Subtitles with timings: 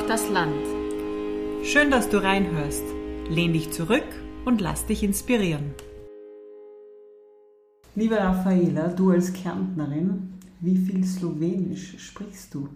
[0.00, 0.54] Braucht das Land.
[1.62, 2.84] Schön, dass du reinhörst.
[3.28, 4.06] Lehn dich zurück
[4.46, 5.74] und lass dich inspirieren.
[7.94, 12.68] Liebe Raffaela, du als Kärntnerin, wie viel Slowenisch sprichst du?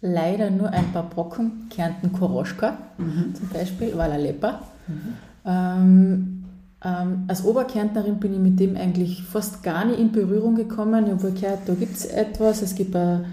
[0.00, 3.34] Leider nur ein paar Brocken, Kärnten Koroschka mhm.
[3.36, 4.62] zum Beispiel, Vala Lepa.
[4.88, 5.14] Mhm.
[5.46, 6.44] Ähm,
[6.84, 11.06] ähm, als Oberkärntnerin bin ich mit dem eigentlich fast gar nicht in Berührung gekommen.
[11.06, 13.26] Ich habe gehört, da gibt es etwas, es gibt eine,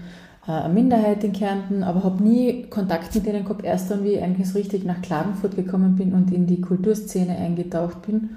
[0.46, 4.22] eine Minderheit in Kärnten, aber habe nie Kontakt mit denen gehabt, erst dann, wie ich
[4.22, 8.30] eigentlich so richtig nach Klagenfurt gekommen bin und in die Kulturszene eingetaucht bin.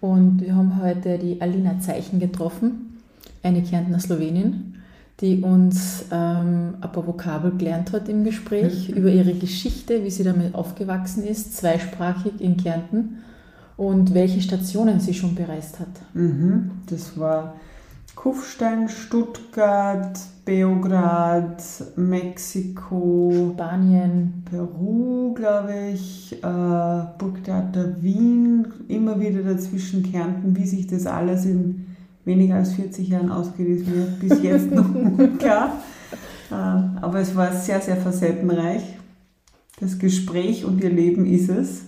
[0.00, 3.00] Und wir haben heute die Alina Zeichen getroffen,
[3.42, 4.74] eine Kärntner Slowenin,
[5.20, 8.94] die uns ähm, ein paar Vokabel gelernt hat im Gespräch mhm.
[8.94, 13.18] über ihre Geschichte, wie sie damit aufgewachsen ist, zweisprachig in Kärnten
[13.76, 15.88] und welche Stationen sie schon bereist hat.
[16.14, 16.70] Mhm.
[16.86, 17.54] Das war
[18.14, 21.62] Kufstein, Stuttgart, Beograd,
[21.96, 31.06] Mexiko, Spanien, Peru, glaube ich, äh, Burgtheater Wien, immer wieder dazwischen Kärnten, wie sich das
[31.06, 31.86] alles in
[32.24, 35.80] weniger als 40 Jahren ausgeht, ist mir bis jetzt noch unklar.
[36.50, 38.82] Äh, aber es war sehr, sehr facettenreich.
[39.80, 41.82] Das Gespräch und ihr Leben ist es.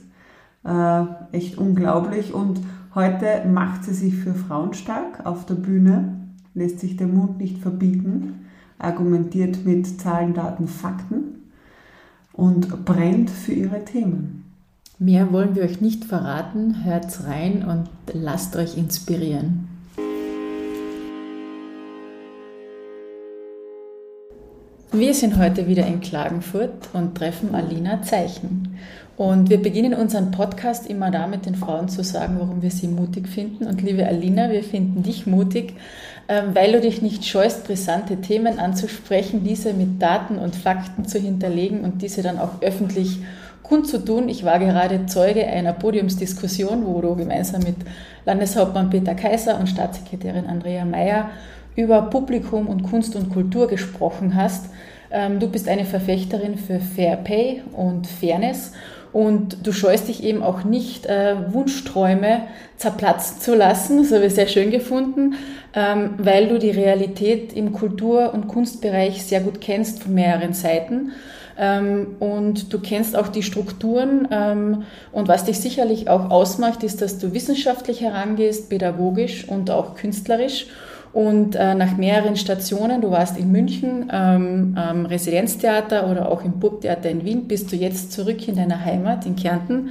[0.64, 2.32] Äh, echt unglaublich.
[2.32, 2.60] Und
[2.94, 6.16] heute macht sie sich für Frauen stark auf der Bühne,
[6.54, 8.46] lässt sich der Mund nicht verbieten,
[8.78, 11.50] argumentiert mit Zahlen, Daten, Fakten
[12.32, 14.44] und brennt für ihre Themen.
[14.98, 16.84] Mehr wollen wir euch nicht verraten.
[16.84, 19.68] Hört rein und lasst euch inspirieren.
[24.96, 28.78] Wir sind heute wieder in Klagenfurt und treffen Alina Zeichen.
[29.16, 33.28] Und wir beginnen unseren Podcast immer damit, den Frauen zu sagen, warum wir sie mutig
[33.28, 33.66] finden.
[33.66, 35.74] Und liebe Alina, wir finden dich mutig,
[36.28, 41.18] ähm, weil du dich nicht scheust, brisante Themen anzusprechen, diese mit Daten und Fakten zu
[41.18, 43.18] hinterlegen und diese dann auch öffentlich
[43.64, 44.28] kundzutun.
[44.28, 47.76] Ich war gerade Zeuge einer Podiumsdiskussion, wo du gemeinsam mit
[48.26, 51.30] Landeshauptmann Peter Kaiser und Staatssekretärin Andrea Mayer
[51.76, 54.66] über Publikum und Kunst und Kultur gesprochen hast.
[55.10, 58.72] Ähm, du bist eine Verfechterin für Fair Pay und Fairness
[59.12, 62.42] und du scheust dich eben auch nicht, äh, Wunschträume
[62.76, 65.36] zerplatzen zu lassen, das habe ich sehr schön gefunden,
[65.72, 71.12] ähm, weil du die Realität im Kultur- und Kunstbereich sehr gut kennst von mehreren Seiten.
[71.56, 74.84] Ähm, und du kennst auch die Strukturen.
[75.12, 80.66] und was dich sicherlich auch ausmacht, ist, dass du wissenschaftlich herangehst, pädagogisch und auch künstlerisch
[81.14, 86.58] und äh, nach mehreren Stationen, du warst in München ähm, am Residenztheater oder auch im
[86.58, 89.90] Burgtheater in Wien, bist du jetzt zurück in deiner Heimat in Kärnten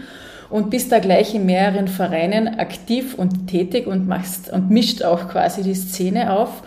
[0.50, 5.30] und bist da gleich in mehreren Vereinen aktiv und tätig und machst und mischt auch
[5.30, 6.62] quasi die Szene auf.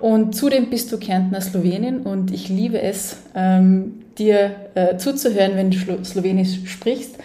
[0.00, 5.70] Und zudem bist du Kärntner Slowenin und ich liebe es, ähm, dir äh, zuzuhören, wenn
[5.70, 7.16] du Slowenisch sprichst.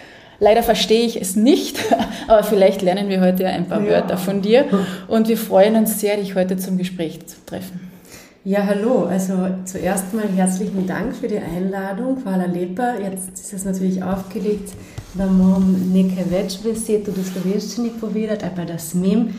[0.44, 1.78] Leider verstehe ich es nicht,
[2.28, 3.92] aber vielleicht lernen wir heute ein paar ja.
[3.92, 4.66] Wörter von dir
[5.08, 7.80] und wir freuen uns sehr, dich heute zum Gespräch zu treffen.
[8.44, 9.06] Ja, hallo.
[9.06, 9.32] Also
[9.64, 12.18] zuerst mal herzlichen Dank für die Einladung.
[12.22, 12.96] Hvala lepa.
[13.02, 14.74] Jetzt ist es natürlich aufgelegt,
[15.14, 19.30] da bom nekaj več besed v slovenščini povedati, ali pa da smem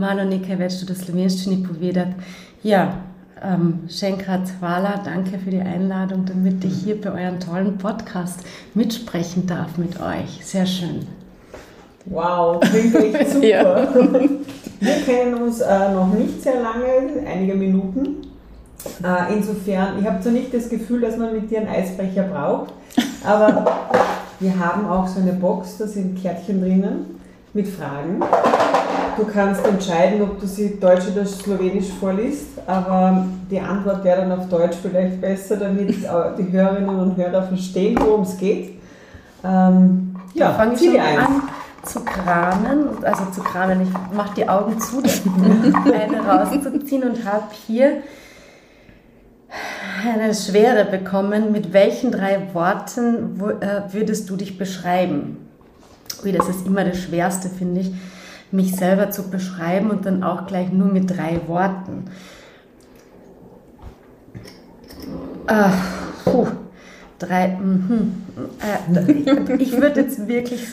[0.00, 2.16] malo nekaj več v slovenščini povedati.
[2.64, 2.86] Ja,
[3.42, 8.40] ähm, Schenkrat Wala, danke für die Einladung, damit ich hier bei eurem tollen Podcast
[8.74, 10.44] mitsprechen darf mit euch.
[10.44, 11.06] Sehr schön.
[12.06, 13.46] Wow, klingt echt super.
[13.46, 13.88] ja.
[14.80, 18.26] Wir kennen uns äh, noch nicht sehr lange, einige Minuten.
[19.02, 22.74] Äh, insofern, ich habe zwar nicht das Gefühl, dass man mit dir einen Eisbrecher braucht,
[23.24, 23.64] aber
[24.40, 27.13] wir haben auch so eine Box, da sind Kärtchen drinnen
[27.54, 28.20] mit Fragen.
[29.16, 34.32] Du kannst entscheiden, ob du sie Deutsch oder Slowenisch vorliest, aber die Antwort wäre dann
[34.32, 35.90] auf Deutsch vielleicht besser, damit
[36.38, 38.80] die Hörerinnen und Hörer verstehen, worum es geht.
[39.44, 41.42] Ähm, ja, fange ich schon an
[41.84, 48.02] zu kramen, also zu kramen, ich mache die Augen zu, eine rauszuziehen und habe hier
[50.02, 51.52] eine Schwere bekommen.
[51.52, 55.43] Mit welchen drei Worten äh, würdest du dich beschreiben?
[56.22, 57.92] Ui, das ist immer das Schwerste, finde ich
[58.50, 62.04] mich selber zu beschreiben und dann auch gleich nur mit drei Worten.
[65.46, 65.76] Ach,
[66.24, 66.46] puh,
[67.18, 68.22] drei, mhm.
[68.60, 70.66] äh, ich würde jetzt wirklich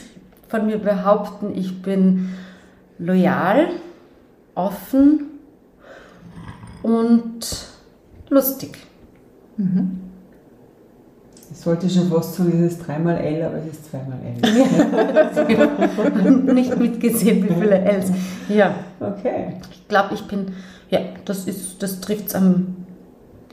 [0.48, 2.30] von mir behaupten, ich bin
[3.00, 3.68] loyal,
[4.54, 5.32] offen
[6.84, 7.68] und
[8.30, 8.78] lustig.
[9.58, 10.11] Mhm.
[11.62, 14.34] Ich sollte schon fast sagen, es ist dreimal L, aber es ist zweimal L.
[16.56, 18.12] Nicht mitgesehen, wie viele Ls.
[18.50, 18.74] Ja.
[19.00, 19.58] Okay.
[19.72, 20.54] Ich glaube, ich bin,
[20.90, 21.46] ja, das,
[21.78, 22.78] das trifft es am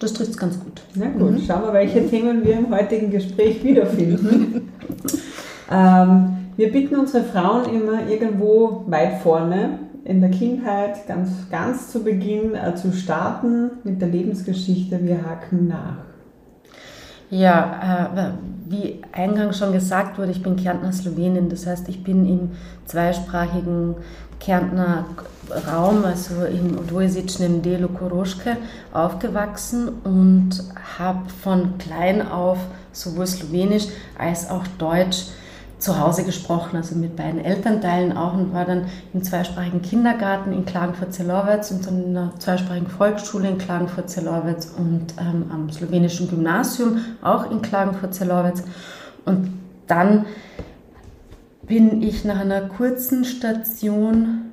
[0.01, 0.81] das trifft es ganz gut.
[0.95, 1.43] Na gut, mhm.
[1.47, 2.09] schauen wir, welche.
[2.09, 4.73] Themen wir im heutigen Gespräch wiederfinden.
[5.71, 12.03] ähm, wir bitten unsere Frauen immer irgendwo weit vorne in der Kindheit, ganz, ganz zu
[12.03, 14.99] Beginn äh, zu starten mit der Lebensgeschichte.
[15.03, 16.08] Wir haken nach.
[17.31, 18.33] Ja, äh,
[18.69, 21.49] wie eingangs schon gesagt wurde, ich bin Kärntner Slowenin.
[21.49, 22.51] Das heißt, ich bin im
[22.87, 23.97] zweisprachigen
[24.41, 25.07] Kärntner
[25.67, 28.57] Raum, also in Dvojezicnem im Delo Koroschke,
[28.93, 30.51] aufgewachsen und
[30.99, 32.59] habe von klein auf
[32.93, 33.87] sowohl Slowenisch
[34.19, 35.27] als auch Deutsch
[35.79, 40.65] zu Hause gesprochen, also mit beiden Elternteilen auch und war dann im zweisprachigen Kindergarten in
[40.65, 47.51] Klagenfurt-Zelowitz und dann in einer zweisprachigen Volksschule in Klagenfurt-Zelowitz und ähm, am slowenischen Gymnasium auch
[47.51, 48.65] in Klagenfurt-Zelowitz.
[49.25, 49.53] Und
[49.87, 50.27] dann
[51.63, 54.53] bin ich nach einer kurzen Station,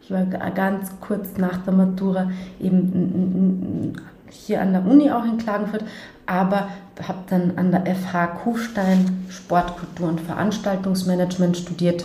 [0.00, 2.30] ich war ganz kurz nach der Matura
[2.60, 3.94] eben
[4.32, 5.84] hier an der Uni auch in Klagenfurt,
[6.26, 6.68] aber
[7.06, 12.04] habe dann an der FH Kufstein Sportkultur und Veranstaltungsmanagement studiert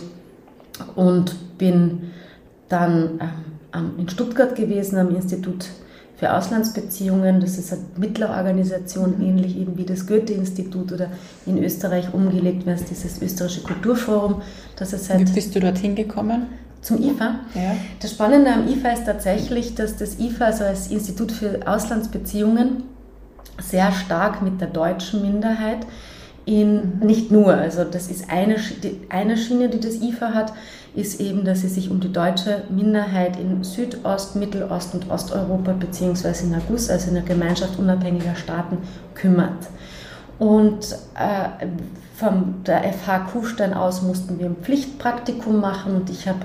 [0.94, 2.12] und bin
[2.68, 3.20] dann
[3.74, 5.66] ähm, in Stuttgart gewesen am Institut
[6.16, 7.40] für Auslandsbeziehungen.
[7.40, 11.10] Das ist eine Mittlerorganisation, ähnlich eben wie das Goethe-Institut oder
[11.46, 14.42] in Österreich umgelegt es dieses österreichische Kulturforum.
[14.76, 16.48] Das ist seit wie bist du dorthin gekommen?
[16.80, 17.40] Zum IFA?
[17.54, 17.76] Ja.
[18.00, 22.84] Das Spannende am IFA ist tatsächlich, dass das IFA, also das Institut für Auslandsbeziehungen,
[23.60, 25.86] sehr stark mit der deutschen Minderheit
[26.48, 28.56] in, nicht nur, also das ist eine,
[29.10, 30.54] eine Schiene, die das IFA hat,
[30.94, 36.44] ist eben, dass sie sich um die deutsche Minderheit in Südost-, Mittelost- und Osteuropa beziehungsweise
[36.44, 38.78] in der GUS, also in der Gemeinschaft unabhängiger Staaten,
[39.14, 39.68] kümmert.
[40.38, 41.66] Und äh,
[42.16, 46.40] von der FH Kufstein aus mussten wir ein Pflichtpraktikum machen und ich habe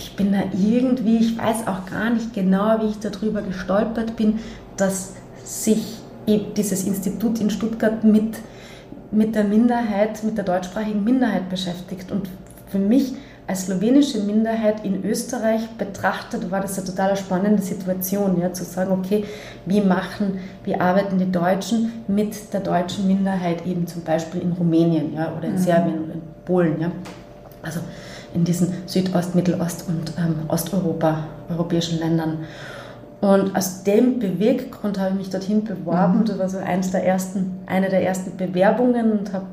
[0.00, 4.38] ich bin da irgendwie, ich weiß auch gar nicht genau, wie ich darüber gestolpert bin,
[4.78, 5.12] dass
[5.44, 8.38] sich dieses Institut in Stuttgart mit,
[9.10, 12.10] mit der Minderheit, mit der deutschsprachigen Minderheit beschäftigt.
[12.10, 12.30] Und
[12.68, 13.12] für mich
[13.46, 18.92] als slowenische Minderheit in Österreich betrachtet, war das eine total spannende Situation, ja, zu sagen,
[18.92, 19.24] okay,
[19.66, 25.14] wie machen, wie arbeiten die Deutschen mit der deutschen Minderheit eben zum Beispiel in Rumänien
[25.14, 25.58] ja, oder in mhm.
[25.58, 26.80] Serbien oder in Polen.
[26.80, 26.90] Ja.
[27.60, 27.80] Also
[28.34, 32.38] in diesen Südost-, Mittelost- und ähm, Osteuropa, europäischen Ländern.
[33.20, 36.20] Und aus dem Beweggrund habe ich mich dorthin beworben.
[36.20, 36.24] Mhm.
[36.24, 39.46] Das war so eins der ersten, eine der ersten Bewerbungen und habe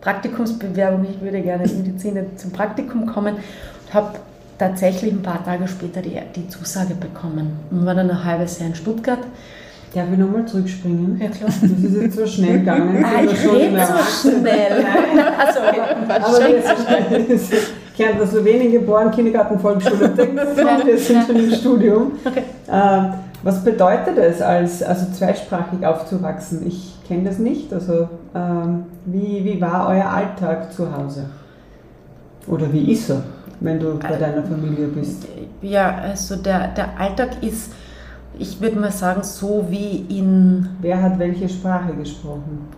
[0.00, 4.18] Praktikumsbewerbung, ich würde gerne in Szene zum Praktikum kommen und habe
[4.58, 8.68] tatsächlich ein paar Tage später die, die Zusage bekommen und war dann ein halbes Jahr
[8.68, 9.20] in Stuttgart.
[9.94, 11.20] Darf ich nochmal zurückspringen?
[11.20, 11.50] Ja, klar.
[11.62, 13.04] Das ist jetzt so schnell gegangen.
[13.04, 14.82] Ah, ich rede so schnell.
[14.82, 15.24] Nein.
[15.38, 15.60] Also,
[16.36, 17.52] aber jetzt
[17.96, 22.12] Kärntner Slowenien geboren, Kindergarten, Volksschule, wir sind schon im Studium.
[22.24, 22.42] Okay.
[22.66, 23.14] Äh,
[23.44, 26.66] was bedeutet es, als, also zweisprachig aufzuwachsen?
[26.66, 27.72] Ich kenne das nicht.
[27.72, 31.26] Also, ähm, wie, wie war euer Alltag zu Hause?
[32.48, 33.22] Oder wie ist er,
[33.60, 35.28] wenn du bei deiner Familie bist?
[35.62, 37.70] Ja, also der, der Alltag ist,
[38.38, 40.68] ich würde mal sagen, so wie in.
[40.80, 42.68] Wer hat welche Sprache gesprochen?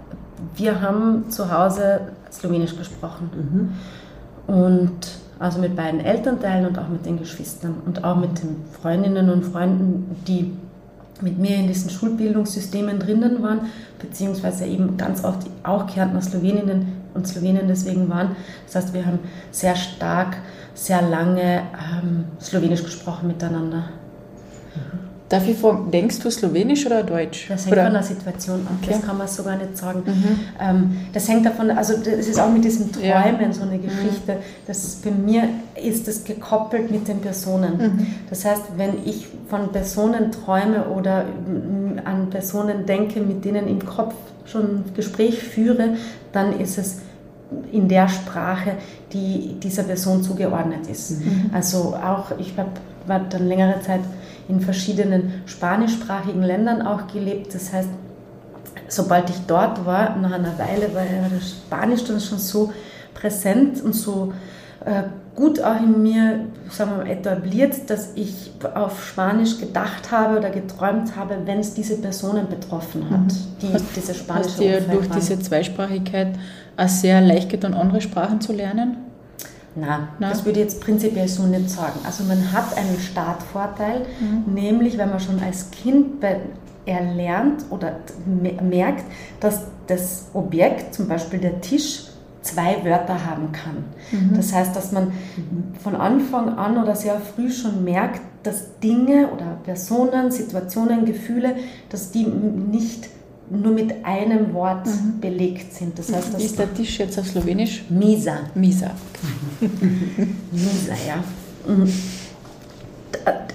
[0.55, 3.31] Wir haben zu Hause Slowenisch gesprochen.
[4.49, 4.55] Mhm.
[4.55, 9.31] Und also mit beiden Elternteilen und auch mit den Geschwistern und auch mit den Freundinnen
[9.31, 10.53] und Freunden, die
[11.21, 13.61] mit mir in diesen Schulbildungssystemen drinnen waren,
[13.99, 18.37] beziehungsweise eben ganz oft auch Kärntner Sloweninnen und Slowenen deswegen waren.
[18.67, 19.19] Das heißt, wir haben
[19.51, 20.37] sehr stark,
[20.75, 23.85] sehr lange ähm, Slowenisch gesprochen miteinander.
[25.29, 27.47] Darf ich fragen, denkst du Slowenisch oder Deutsch?
[27.49, 27.85] Das hängt oder?
[27.85, 28.93] von der Situation ab, okay.
[28.93, 30.03] das kann man so gar nicht sagen.
[30.07, 30.39] Mhm.
[30.61, 33.53] Ähm, das hängt davon, also das ist auch mit diesem Träumen ja.
[33.53, 34.35] so eine Geschichte.
[34.35, 34.43] Mhm.
[34.69, 35.49] Das bei mir
[35.83, 37.77] ist das gekoppelt mit den Personen.
[37.77, 38.07] Mhm.
[38.31, 41.25] Das heißt, wenn ich von Personen träume oder
[42.05, 44.15] an Personen denke, mit denen im Kopf
[44.45, 45.97] schon ein Gespräch führe,
[46.31, 46.99] dann ist es
[47.73, 48.73] in der Sprache,
[49.13, 51.21] die dieser Person zugeordnet ist.
[51.21, 51.51] Mhm.
[51.53, 54.01] Also auch, ich war dann längere Zeit
[54.49, 57.55] in verschiedenen spanischsprachigen Ländern auch gelebt.
[57.55, 57.89] Das heißt,
[58.89, 62.73] sobald ich dort war, nach einer Weile war das Spanisch dann schon so
[63.15, 64.33] präsent und so
[64.85, 70.39] äh, gut auch in mir sagen wir mal, etabliert, dass ich auf Spanisch gedacht habe
[70.39, 73.33] oder geträumt habe, wenn es diese Personen betroffen hat, mhm.
[73.63, 75.19] die hast, diese spanische Hast dir durch waren.
[75.19, 76.39] diese Zweisprachigkeit
[76.77, 78.97] auch sehr leicht getan, andere Sprachen zu lernen?
[79.77, 82.01] Nein, Nein, das würde ich jetzt prinzipiell so nicht sagen.
[82.05, 84.55] Also man hat einen Startvorteil, mhm.
[84.55, 86.25] nämlich wenn man schon als Kind
[86.87, 87.97] erlernt oder
[88.63, 89.05] merkt,
[89.41, 92.07] dass das Objekt, zum Beispiel der Tisch,
[92.43, 93.85] zwei Wörter haben kann.
[94.13, 94.37] Mhm.
[94.37, 95.13] Das heißt, dass man
[95.83, 101.57] von Anfang an oder sehr früh schon merkt, dass Dinge oder Personen, Situationen, Gefühle,
[101.91, 103.09] dass die nicht
[103.51, 105.21] nur mit einem Wort mhm.
[105.21, 105.99] belegt sind.
[105.99, 107.85] Das heißt, das ist der Tisch jetzt auf Slowenisch?
[107.89, 108.39] Misa.
[108.55, 108.91] Misa.
[109.61, 111.25] Misa, ja.
[111.73, 111.93] Mhm.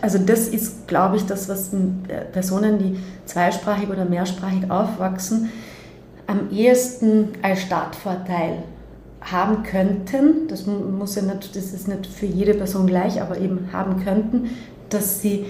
[0.02, 5.50] Also das ist, glaube ich, das, was äh, Personen, die zweisprachig oder mehrsprachig aufwachsen,
[6.28, 8.64] am ehesten als Startvorteil
[9.22, 13.70] haben könnten, das muss ja nicht, das ist nicht für jede Person gleich, aber eben
[13.72, 14.50] haben könnten,
[14.90, 15.46] dass sie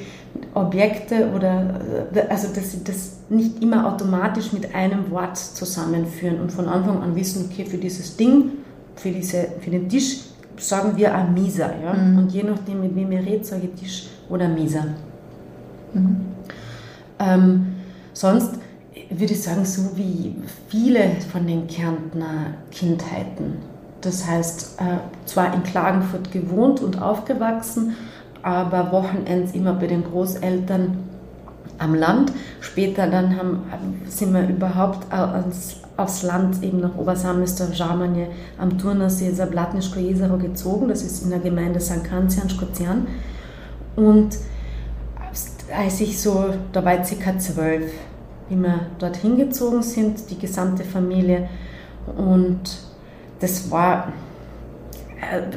[0.54, 1.80] Objekte oder
[2.14, 7.02] äh, also dass sie das nicht immer automatisch mit einem Wort zusammenführen und von Anfang
[7.02, 8.52] an wissen, okay, für dieses Ding,
[8.96, 10.20] für, diese, für den Tisch
[10.58, 11.70] sagen wir Amisa.
[11.84, 11.94] Ja?
[11.94, 12.18] Mhm.
[12.18, 14.86] Und je nachdem, mit wem ihr redet, sage ich Tisch oder Misa.
[15.94, 16.18] Mhm.
[17.20, 17.68] Ähm,
[18.14, 18.56] sonst
[19.10, 20.36] würde ich sagen, so wie
[20.68, 23.58] viele von den Kärntner Kindheiten.
[24.02, 27.96] Das heißt, äh, zwar in Klagenfurt gewohnt und aufgewachsen,
[28.42, 30.98] aber Wochenends immer bei den Großeltern
[31.82, 32.32] am Land.
[32.62, 33.60] Später dann haben,
[34.08, 40.88] sind wir überhaupt ans, aufs Land, eben nach Obersamester, Žamanje, am Turnersee, Zablatniško Jezero gezogen.
[40.88, 42.04] Das ist in der Gemeinde St.
[42.04, 43.08] Kanzian, Skozian.
[43.96, 44.38] Und
[45.76, 47.92] als ich so, da war ich circa zwölf,
[48.50, 51.50] wie wir dorthin gezogen sind, die gesamte Familie.
[52.18, 52.62] Und
[53.40, 54.12] das war,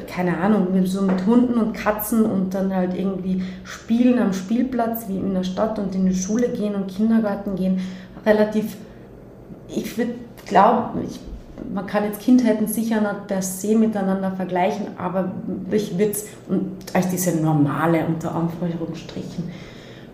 [0.07, 5.17] keine Ahnung, so mit Hunden und Katzen und dann halt irgendwie spielen am Spielplatz wie
[5.17, 7.81] in der Stadt und in die Schule gehen und Kindergarten gehen.
[8.27, 8.77] Relativ,
[9.69, 10.15] ich würde
[10.47, 11.01] glauben,
[11.73, 15.33] man kann jetzt Kindheiten sicher nicht per se miteinander vergleichen, aber
[15.71, 16.27] ich würde es
[16.93, 19.51] als diese normale, unter Anführungsstrichen,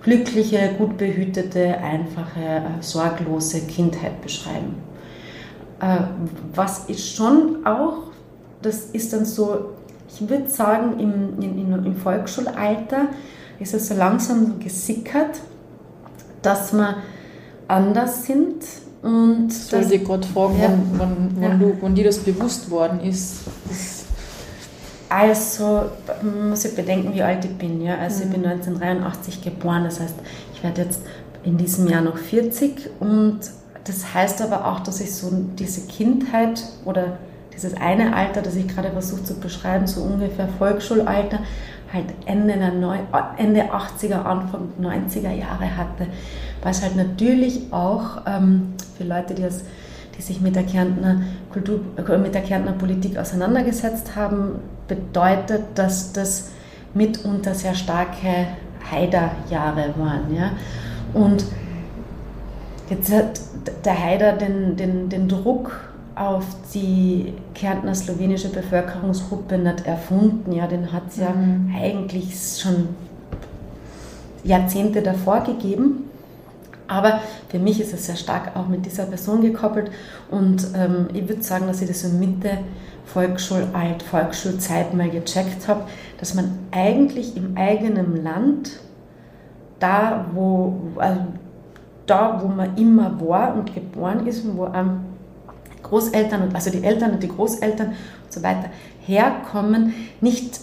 [0.02, 4.76] glückliche, gut behütete, einfache, äh, sorglose Kindheit beschreiben.
[5.80, 5.97] Äh,
[6.54, 8.10] was ist schon auch,
[8.62, 9.71] das ist dann so,
[10.09, 13.09] ich würde sagen, im, im, im Volksschulalter
[13.59, 15.40] ist es so langsam so gesickert,
[16.43, 16.97] dass wir
[17.69, 18.64] anders sind.
[19.02, 21.57] Und ich wollte dich gerade fragen, ja, wann, wann, ja.
[21.57, 23.38] du, wann dir das bewusst worden ist.
[25.09, 25.87] Also,
[26.23, 27.81] man muss ich bedenken, wie alt ich bin.
[27.83, 27.97] Ja?
[27.99, 28.31] Also, mhm.
[28.31, 30.14] ich bin 1983 geboren, das heißt,
[30.55, 31.00] ich werde jetzt
[31.45, 33.38] in diesem Jahr noch 40 und
[33.85, 37.19] das heißt aber auch, dass ich so diese Kindheit oder
[37.62, 41.40] dieses eine Alter, das ich gerade versucht zu beschreiben, so ungefähr Volksschulalter,
[41.93, 42.73] halt Ende, der
[43.37, 46.07] Ende 80er, Anfang 90er Jahre hatte.
[46.62, 49.64] Was halt natürlich auch ähm, für Leute, die, das,
[50.17, 51.81] die sich mit der, Kärntner Kultur,
[52.23, 56.50] mit der Kärntner Politik auseinandergesetzt haben, bedeutet, dass das
[56.95, 58.47] mitunter sehr starke
[58.90, 60.35] Haider-Jahre waren.
[60.35, 60.52] Ja?
[61.12, 61.45] Und
[62.88, 63.40] jetzt hat
[63.85, 65.89] der Haider den, den, den Druck
[66.21, 70.53] auf die Kärntner slowenische Bevölkerungsgruppe nicht erfunden.
[70.53, 71.75] Ja, den hat es ja mhm.
[71.75, 72.89] eigentlich schon
[74.45, 76.11] Jahrzehnte davor gegeben.
[76.89, 79.93] Aber für mich ist es sehr stark auch mit dieser Person gekoppelt
[80.31, 82.59] und ähm, ich würde sagen, dass ich das so Mitte
[83.07, 85.85] Volksschulalt, Volksschulzeit mal gecheckt habe,
[86.19, 88.81] dass man eigentlich im eigenen Land,
[89.79, 91.21] da wo, also
[92.07, 95.10] da wo man immer war und geboren ist und wo am
[95.90, 98.70] Großeltern, also die Eltern und die Großeltern und so weiter
[99.04, 100.61] herkommen, nicht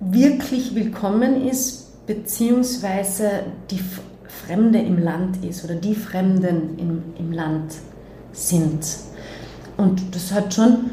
[0.00, 3.80] wirklich willkommen ist, beziehungsweise die
[4.46, 7.74] Fremde im Land ist oder die Fremden im, im Land
[8.32, 8.86] sind.
[9.76, 10.90] Und das hat schon,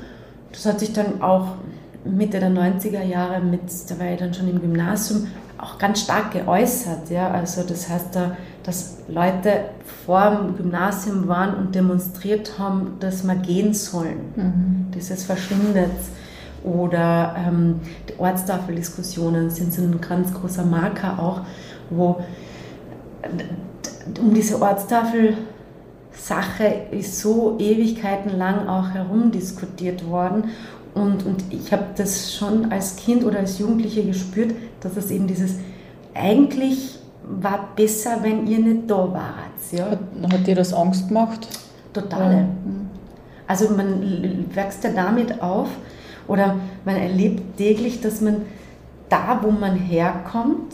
[0.51, 1.55] das hat sich dann auch
[2.03, 5.27] Mitte der 90er Jahre, mit, da war ich dann schon im Gymnasium,
[5.57, 7.09] auch ganz stark geäußert.
[7.09, 7.31] Ja?
[7.31, 9.65] Also das heißt, da, dass Leute
[10.05, 14.19] vor dem Gymnasium waren und demonstriert haben, dass wir gehen sollen.
[14.35, 14.91] Mhm.
[14.93, 15.91] Dieses verschwindet.
[16.63, 21.41] Oder ähm, die Ortstafeldiskussionen sind so ein ganz großer Marker auch,
[21.89, 22.23] wo
[24.19, 25.35] um diese Ortstafel
[26.11, 30.45] Sache ist so ewigkeitenlang auch herumdiskutiert worden
[30.93, 35.27] und, und ich habe das schon als Kind oder als Jugendliche gespürt, dass es eben
[35.27, 35.55] dieses
[36.13, 39.71] eigentlich war besser, wenn ihr nicht da wart.
[39.71, 39.91] Ja.
[39.91, 39.99] Hat,
[40.31, 41.47] hat dir das Angst gemacht?
[41.93, 42.35] Totale.
[42.35, 42.47] Ja.
[43.47, 45.69] Also man wächst ja damit auf
[46.27, 48.43] oder man erlebt täglich, dass man
[49.09, 50.73] da, wo man herkommt,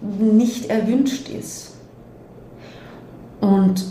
[0.00, 1.74] nicht erwünscht ist.
[3.40, 3.84] Und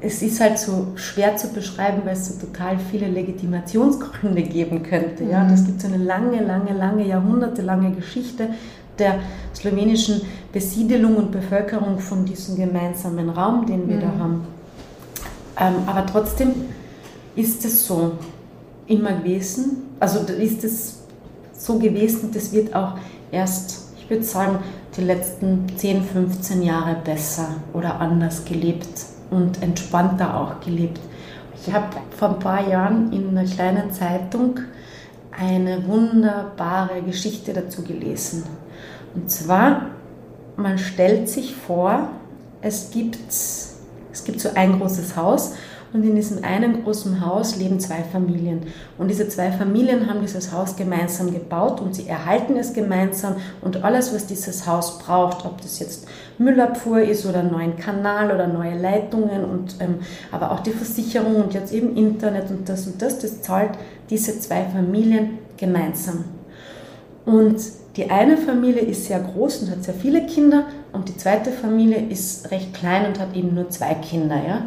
[0.00, 5.24] es ist halt so schwer zu beschreiben, weil es so total viele Legitimationsgründe geben könnte.
[5.24, 5.46] Ja?
[5.48, 5.66] Das mhm.
[5.66, 8.50] gibt so eine lange, lange, lange, jahrhundertelange Geschichte
[8.98, 9.20] der
[9.54, 10.22] slowenischen
[10.52, 14.00] Besiedelung und Bevölkerung von diesem gemeinsamen Raum, den wir mhm.
[14.00, 14.46] da haben.
[15.58, 16.52] Ähm, aber trotzdem
[17.36, 18.12] ist es so
[18.86, 21.00] immer gewesen, also ist es
[21.52, 22.94] so gewesen, das wird auch
[23.30, 24.58] erst, ich würde sagen,
[24.96, 31.00] die letzten 10, 15 Jahre besser oder anders gelebt und entspannter auch gelebt.
[31.56, 31.86] Ich habe
[32.16, 34.60] vor ein paar Jahren in einer kleinen Zeitung
[35.30, 38.44] eine wunderbare Geschichte dazu gelesen.
[39.14, 39.90] Und zwar,
[40.56, 42.08] man stellt sich vor,
[42.60, 45.52] es gibt, es gibt so ein großes Haus
[45.94, 48.62] und in diesem einen großen Haus leben zwei Familien.
[48.98, 53.36] Und diese zwei Familien haben dieses Haus gemeinsam gebaut und sie erhalten es gemeinsam.
[53.60, 58.34] Und alles, was dieses Haus braucht, ob das jetzt Müllabfuhr ist oder einen neuen Kanal
[58.34, 60.00] oder neue Leitungen, und, ähm,
[60.32, 63.78] aber auch die Versicherung und jetzt eben Internet und das und das, das zahlt
[64.10, 66.24] diese zwei Familien gemeinsam.
[67.24, 67.60] Und
[67.96, 72.08] die eine Familie ist sehr groß und hat sehr viele Kinder und die zweite Familie
[72.08, 74.36] ist recht klein und hat eben nur zwei Kinder.
[74.36, 74.62] Ja?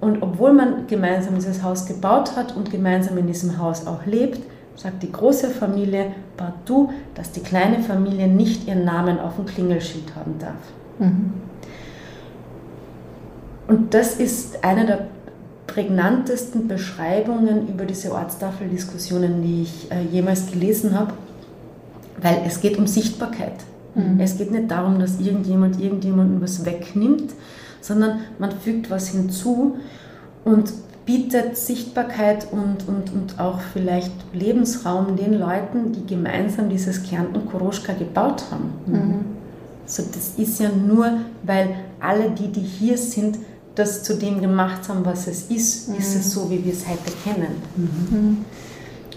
[0.00, 4.40] Und obwohl man gemeinsam dieses Haus gebaut hat und gemeinsam in diesem Haus auch lebt,
[4.74, 10.14] sagt die große Familie partout, dass die kleine Familie nicht ihren Namen auf dem Klingelschild
[10.14, 10.54] haben darf.
[10.98, 11.32] Mhm.
[13.66, 15.08] Und das ist eine der
[15.66, 21.12] prägnantesten Beschreibungen über diese Ortstafeldiskussionen, die ich äh, jemals gelesen habe,
[22.20, 23.54] weil es geht um Sichtbarkeit.
[23.94, 24.20] Mhm.
[24.20, 27.32] Es geht nicht darum, dass irgendjemand irgendjemandem was wegnimmt,
[27.80, 29.76] sondern man fügt was hinzu
[30.44, 30.72] und
[31.06, 37.94] bietet Sichtbarkeit und, und, und auch vielleicht Lebensraum den Leuten, die gemeinsam dieses Kärnten Koroschka
[37.94, 38.72] gebaut haben.
[38.86, 39.24] Mhm.
[39.86, 43.38] So, das ist ja nur, weil alle die, die hier sind,
[43.74, 45.96] das zu dem gemacht haben, was es ist, mhm.
[45.96, 47.54] ist es so, wie wir es heute kennen.
[47.76, 48.44] Mhm.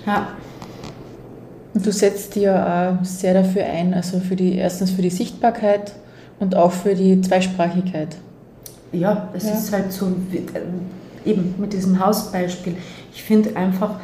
[0.05, 0.29] Ja.
[1.73, 5.09] Und du setzt dir ja auch sehr dafür ein, also für die, erstens für die
[5.09, 5.93] Sichtbarkeit
[6.39, 8.17] und auch für die Zweisprachigkeit.
[8.91, 9.53] Ja, es ja.
[9.53, 12.75] ist halt so, äh, eben mit diesem Hausbeispiel.
[13.13, 13.99] Ich finde einfach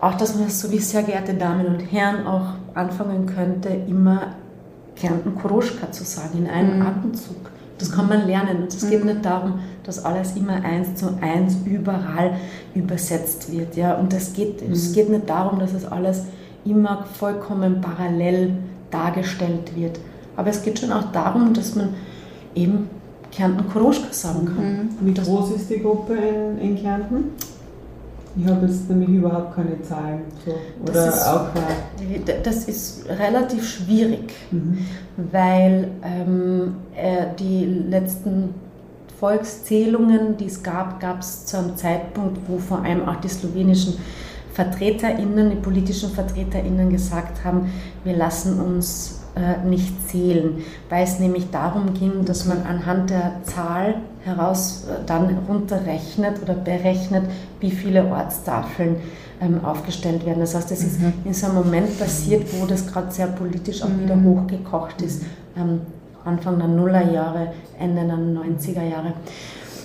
[0.00, 4.34] auch, dass man so wie sehr geehrte Damen und Herren auch anfangen könnte, immer
[4.96, 6.86] Kärnten Koroschka zu sagen, in einem mhm.
[6.86, 7.50] Atemzug.
[7.78, 8.62] Das kann man lernen.
[8.62, 8.90] Und es mhm.
[8.90, 12.36] geht nicht darum, dass alles immer eins zu eins überall
[12.74, 13.76] übersetzt wird.
[13.76, 13.94] Ja?
[13.94, 14.72] Und es geht, mhm.
[14.72, 16.24] es geht nicht darum, dass es alles
[16.64, 18.54] immer vollkommen parallel
[18.90, 19.98] dargestellt wird.
[20.36, 21.90] Aber es geht schon auch darum, dass man
[22.54, 22.88] eben
[23.30, 24.72] Kärnten Koroschka sagen kann.
[24.72, 24.88] Mhm.
[25.00, 27.24] Wie groß ist die Gruppe in, in Kärnten?
[28.36, 30.20] Ich habe jetzt nämlich überhaupt keine Zahlen.
[30.44, 30.52] So.
[30.82, 31.46] Oder das ist, auch
[32.44, 34.78] Das ist relativ schwierig, mhm.
[35.30, 38.54] weil ähm, äh, die letzten
[39.18, 43.98] Volkszählungen, die es gab, gab es zu einem Zeitpunkt, wo vor allem auch die slowenischen
[44.60, 47.72] VertreterInnen, die politischen VertreterInnen gesagt haben,
[48.04, 50.58] wir lassen uns äh, nicht zählen,
[50.90, 56.54] weil es nämlich darum ging, dass man anhand der Zahl heraus äh, dann runterrechnet oder
[56.54, 57.24] berechnet,
[57.60, 58.96] wie viele Ortstafeln
[59.40, 60.40] ähm, aufgestellt werden.
[60.40, 61.14] Das heißt, das ist mhm.
[61.24, 64.02] in so einem Moment passiert, wo das gerade sehr politisch auch mhm.
[64.02, 65.22] wieder hochgekocht ist,
[65.56, 65.80] ähm,
[66.24, 69.14] Anfang der Nullerjahre, Ende der 90er Jahre.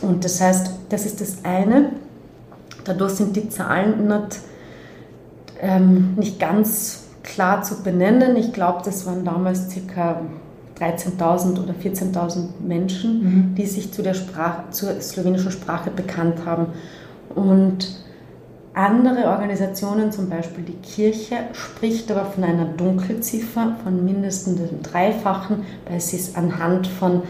[0.01, 1.91] Und das heißt, das ist das eine.
[2.83, 4.39] Dadurch sind die Zahlen nicht,
[5.61, 8.35] ähm, nicht ganz klar zu benennen.
[8.35, 10.21] Ich glaube, das waren damals ca.
[10.79, 13.55] 13.000 oder 14.000 Menschen, mhm.
[13.55, 16.67] die sich zu der Sprache, zur slowenischen Sprache bekannt haben.
[17.33, 18.03] Und
[18.73, 25.63] andere Organisationen, zum Beispiel die Kirche, spricht aber von einer Dunkelziffer von mindestens dem Dreifachen,
[25.89, 27.21] weil sie es anhand von,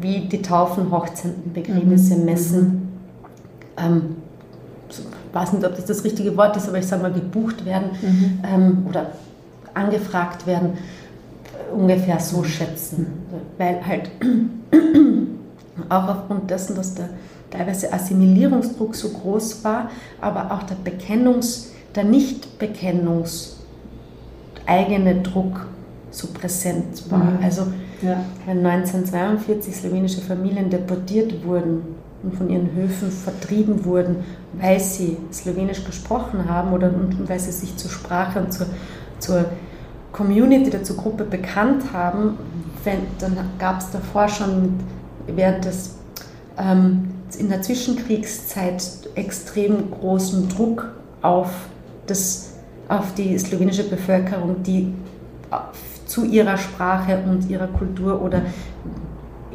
[0.00, 2.24] wie die Taufen, Hochzeiten, Begräbnisse, mhm.
[2.24, 2.88] Messen,
[3.76, 4.25] ähm, ich
[5.36, 8.40] weiß nicht, ob das das richtige Wort ist, aber ich sage mal, gebucht werden mhm.
[8.44, 9.12] ähm, oder
[9.74, 10.70] angefragt werden,
[11.72, 13.06] ungefähr so schätzen.
[13.58, 14.10] Weil halt
[15.88, 17.10] auch aufgrund dessen, dass der
[17.50, 23.56] teilweise Assimilierungsdruck so groß war, aber auch der Bekennungs-, der Nicht-Bekennungs-
[24.66, 25.66] eigene Druck
[26.10, 27.18] so präsent war.
[27.18, 27.38] Mhm.
[27.42, 27.62] Also
[28.02, 28.20] ja.
[28.46, 34.16] wenn 1942 slowenische Familien deportiert wurden und von ihren Höfen vertrieben wurden,
[34.54, 38.66] weil sie Slowenisch gesprochen haben oder und weil sie sich zur Sprache und zur,
[39.18, 39.44] zur
[40.12, 42.38] Community oder zur Gruppe bekannt haben,
[42.84, 44.74] wenn, dann gab es davor schon
[45.26, 45.96] während des
[46.58, 48.82] ähm, in der Zwischenkriegszeit
[49.14, 51.50] extrem großen Druck auf,
[52.06, 52.52] das,
[52.88, 54.94] auf die slowenische Bevölkerung, die
[56.06, 58.42] zu ihrer Sprache und ihrer Kultur oder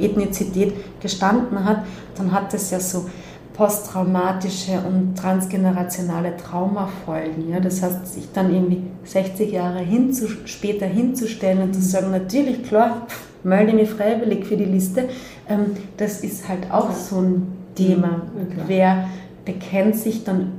[0.04, 1.84] Ethnizität gestanden hat,
[2.18, 3.06] dann hat es ja so
[3.54, 7.50] posttraumatische und transgenerationale Traumafolgen.
[7.50, 7.60] Ja?
[7.60, 13.08] Das heißt, sich dann irgendwie 60 Jahre hinzu, später hinzustellen und zu sagen, natürlich, klar,
[13.44, 15.10] melde mich freiwillig für die Liste,
[15.50, 18.22] ähm, das ist halt auch so ein Thema.
[18.38, 19.10] Ja, Wer
[19.46, 20.54] bekennt sich dann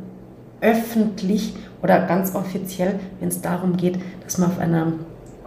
[0.61, 4.92] öffentlich oder ganz offiziell, wenn es darum geht, dass man auf einer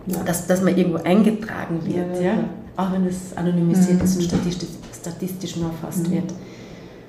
[0.08, 0.18] Ja.
[0.24, 2.34] dass, dass man irgendwo eingetragen wird, ja, ja,
[2.78, 6.34] auch wenn es anonymisiert ist und statistisch, statistisch nur erfasst wird.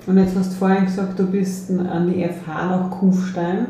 [0.05, 3.67] Und jetzt hast du vorhin gesagt, du bist an die FH nach Kufstein.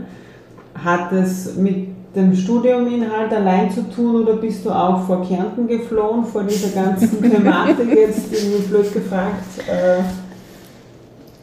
[0.76, 6.26] Hat es mit dem Studiuminhalt allein zu tun oder bist du auch vor Kärnten geflohen,
[6.26, 9.68] vor dieser ganzen Thematik jetzt irgendwie blöd gefragt?
[9.68, 10.04] Äh,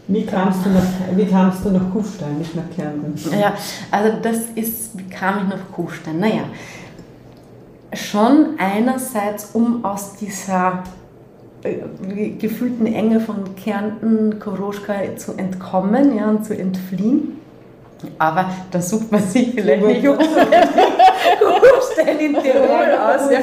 [0.06, 3.14] wie kamst, du nach, wie kamst du nach Kufstein, nicht nach Kärnten?
[3.32, 3.54] Ja,
[3.90, 6.20] also das ist, wie kam ich nach Kufstein?
[6.20, 6.42] Naja,
[7.96, 10.85] schon einerseits, um aus dieser
[11.62, 17.40] äh, gefühlten Enge von Kärnten, Koroschka zu entkommen ja, und zu entfliehen.
[18.18, 23.30] Aber da sucht man sich vielleicht nicht um Kufstein in Tirol aus.
[23.30, 23.40] Ja.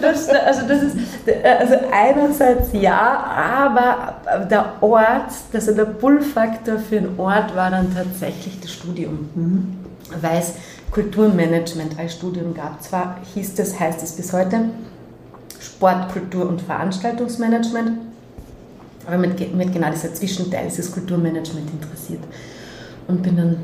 [0.00, 0.96] Das, also das ist
[1.44, 3.24] also einerseits ja,
[3.64, 4.16] aber
[4.50, 9.76] der Ort, also der Pull-Faktor für den Ort war dann tatsächlich das Studium, Mhm.
[10.20, 10.54] weil es
[10.92, 12.82] Kulturmanagement als Studium gab.
[12.82, 14.70] Zwar hieß das, heißt es bis heute
[15.58, 17.98] Sport, Kultur und Veranstaltungsmanagement,
[19.06, 22.22] aber mit, mit genau dieser Zwischenteil ist das Kulturmanagement interessiert
[23.08, 23.56] und bin dann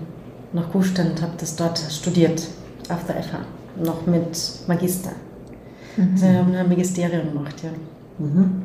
[0.53, 2.47] nach Kufstein und habe das dort studiert
[2.89, 3.41] auf der FH,
[3.85, 5.11] noch mit Magister.
[5.97, 7.71] Also wir haben ein Magisterium gemacht, ja.
[8.19, 8.63] Mhm.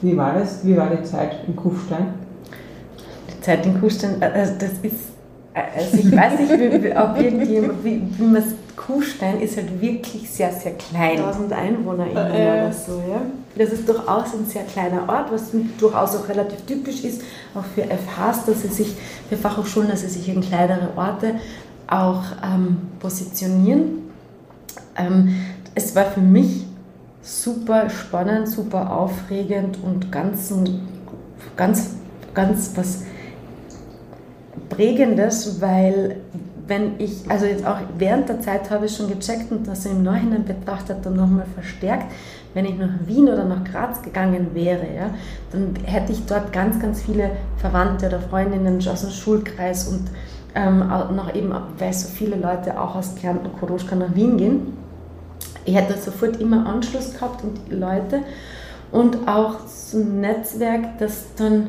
[0.00, 0.64] Wie war das?
[0.64, 2.14] Wie war die Zeit in Kufstein?
[3.28, 5.11] Die Zeit in Kufstein, also das ist,
[5.54, 10.28] also ich weiß nicht, wie, ob irgendjemand, wie, wie man es, Kufstein ist halt wirklich
[10.30, 11.18] sehr, sehr klein.
[11.18, 12.10] 1000 Einwohner Äh.
[12.10, 13.20] oder so, ja.
[13.54, 17.20] Das ist durchaus ein sehr kleiner Ort, was durchaus auch relativ typisch ist,
[17.54, 18.94] auch für FHs, dass sie sich,
[19.28, 21.34] für Fachhochschulen, dass sie sich in kleinere Orte
[21.86, 24.10] auch ähm, positionieren.
[24.96, 25.34] Ähm,
[25.74, 26.64] es war für mich
[27.20, 30.52] super spannend, super aufregend und ganz,
[31.56, 31.90] ganz,
[32.34, 33.02] ganz was
[34.76, 36.16] Prägendes, weil
[36.66, 40.02] wenn ich, also jetzt auch während der Zeit habe ich schon gecheckt und das im
[40.02, 42.12] Nachhinein betrachtet dann nochmal verstärkt,
[42.54, 45.10] wenn ich nach Wien oder nach Graz gegangen wäre, ja,
[45.50, 50.10] dann hätte ich dort ganz, ganz viele Verwandte oder Freundinnen aus dem Schulkreis und
[50.54, 50.78] ähm,
[51.16, 54.76] noch eben, weil so viele Leute auch aus Kärnten, Koroschka nach Wien gehen.
[55.64, 58.20] Ich hätte sofort immer Anschluss gehabt und Leute
[58.90, 61.68] und auch so ein Netzwerk, das dann,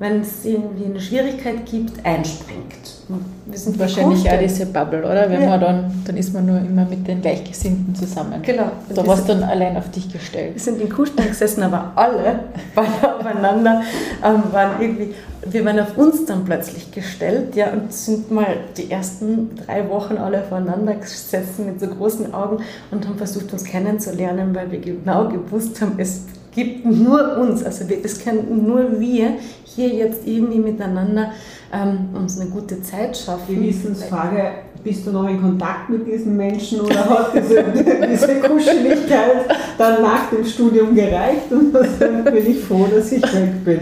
[0.00, 2.94] wenn es irgendwie eine Schwierigkeit gibt, einspringt.
[3.08, 5.28] Und Wir sind Wahrscheinlich auch diese Bubble, oder?
[5.30, 5.48] Wenn Ja.
[5.50, 8.42] man dann, dann ist man nur immer mit den Gleichgesinnten zusammen.
[8.42, 8.70] Genau.
[8.90, 10.54] Da Wir warst du dann allein auf dich gestellt.
[10.54, 12.40] Wir sind in Kuhstein gesessen, aber alle
[12.74, 12.86] waren
[13.18, 13.80] aufeinander,
[14.24, 15.14] ähm, waren irgendwie,
[15.46, 20.18] wir waren auf uns dann plötzlich gestellt, ja, und sind mal die ersten drei Wochen
[20.18, 22.58] alle aufeinander gesessen mit so großen Augen
[22.90, 26.20] und haben versucht, uns kennenzulernen, weil wir genau gewusst haben, es
[26.54, 29.34] gibt nur uns, also es können nur wir
[29.64, 31.32] hier jetzt irgendwie miteinander
[31.72, 33.44] ähm, uns eine gute Zeit schaffen.
[33.48, 37.64] Die Wissensfrage, bist du noch in Kontakt mit diesen Menschen oder hat diese,
[38.10, 43.64] diese Kuscheligkeit dann nach dem Studium gereicht und dann bin ich froh, dass ich weg
[43.64, 43.80] bin?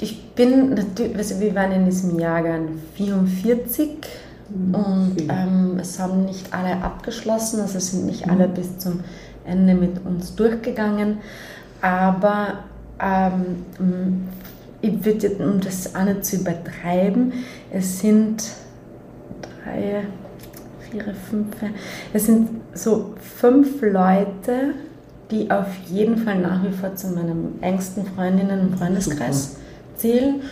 [0.00, 3.88] Ich bin natürlich, also wir waren in diesem Jahrgang 44
[4.72, 5.28] und viel.
[5.30, 9.00] ähm, es haben nicht alle abgeschlossen, also es sind nicht alle bis zum
[9.44, 11.18] Ende mit uns durchgegangen,
[11.80, 12.64] aber
[13.00, 14.28] ähm,
[14.80, 17.32] ich würde, um das auch nicht zu übertreiben,
[17.72, 18.44] es sind
[19.64, 20.04] drei,
[20.90, 21.46] vier, fünf,
[22.12, 24.74] es sind so fünf Leute,
[25.30, 29.56] die auf jeden Fall nach wie vor zu meinem engsten Freundinnen und Freundeskreis
[29.96, 30.42] zählen.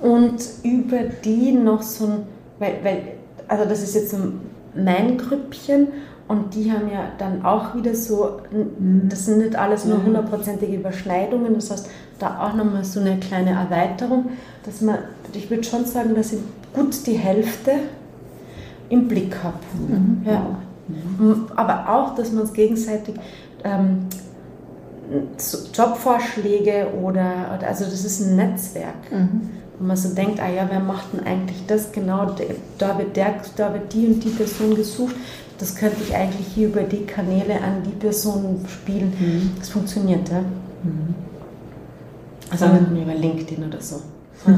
[0.00, 2.16] Und über die noch so ein,
[2.58, 3.02] weil, weil,
[3.46, 4.16] also das ist jetzt so
[4.74, 5.88] mein Grüppchen
[6.28, 8.38] und die haben ja dann auch wieder so,
[9.08, 13.50] das sind nicht alles nur hundertprozentige Überschneidungen, das heißt, da auch nochmal so eine kleine
[13.50, 14.30] Erweiterung,
[14.64, 14.98] dass man,
[15.34, 16.38] ich würde schon sagen, dass ich
[16.72, 17.72] gut die Hälfte
[18.88, 19.56] im Blick habe.
[20.24, 20.46] Ja.
[21.18, 23.14] M- Aber auch, dass man uns gegenseitig
[23.64, 24.06] ähm,
[25.74, 28.94] Jobvorschläge oder, also das ist ein Netzwerk.
[29.78, 32.34] Wo man so denkt, ah ja, wer macht denn eigentlich das genau?
[32.78, 35.14] Da wird, der, da wird die und die Person gesucht.
[35.58, 39.54] Das könnte ich eigentlich hier über die Kanäle an die Person spielen.
[39.58, 40.44] Das funktioniert, ja.
[42.50, 44.00] Also nicht nur über LinkedIn oder so.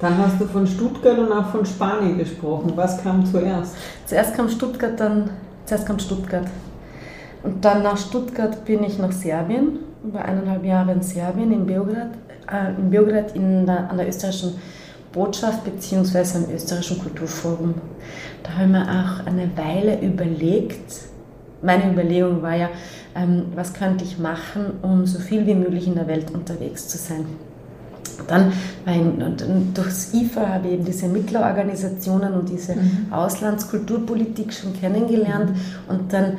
[0.00, 2.72] Dann hast du von Stuttgart und auch von Spanien gesprochen.
[2.76, 3.74] Was kam zuerst?
[4.06, 5.30] Zuerst kam Stuttgart, dann
[5.64, 6.46] zuerst kam Stuttgart.
[7.42, 12.10] Und dann nach Stuttgart bin ich nach Serbien, über eineinhalb Jahre in Serbien, in Beograd,
[12.50, 14.54] äh, in Beograd in der, an der österreichischen
[15.18, 16.38] Botschaft bzw.
[16.38, 17.74] am österreichischen Kulturforum.
[18.44, 20.92] Da habe ich mir auch eine Weile überlegt,
[21.60, 22.68] meine Überlegung war ja,
[23.16, 26.98] ähm, was könnte ich machen, um so viel wie möglich in der Welt unterwegs zu
[26.98, 27.26] sein.
[28.28, 28.52] Dann,
[28.84, 29.36] mein,
[29.74, 33.06] durchs IFA habe ich eben diese Mittlerorganisationen und diese mhm.
[33.10, 35.50] Auslandskulturpolitik schon kennengelernt
[35.88, 36.38] und dann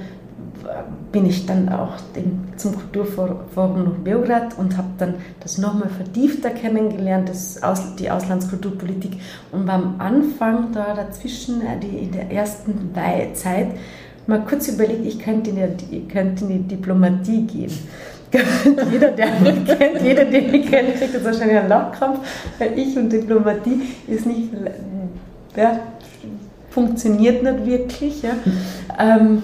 [1.12, 1.94] bin ich dann auch
[2.58, 9.14] zum Kulturforum nach Beograd und habe dann das nochmal vertiefter kennengelernt, das Aus, die Auslandskulturpolitik.
[9.52, 12.92] Und beim Anfang da dazwischen, äh, die, in der ersten
[13.34, 13.70] Zeit,
[14.28, 17.72] mal kurz überlegt, ich könnte in, die, könnte in die Diplomatie gehen.
[18.92, 22.20] jeder, der mich kennt, jeder, den ich kenne, kriegt jetzt wahrscheinlich einen Lachkrampf,
[22.60, 24.52] weil ich und Diplomatie ist nicht,
[25.56, 25.80] ja,
[26.70, 28.22] funktioniert nicht wirklich.
[28.22, 28.32] Ja.
[29.02, 29.44] Ähm,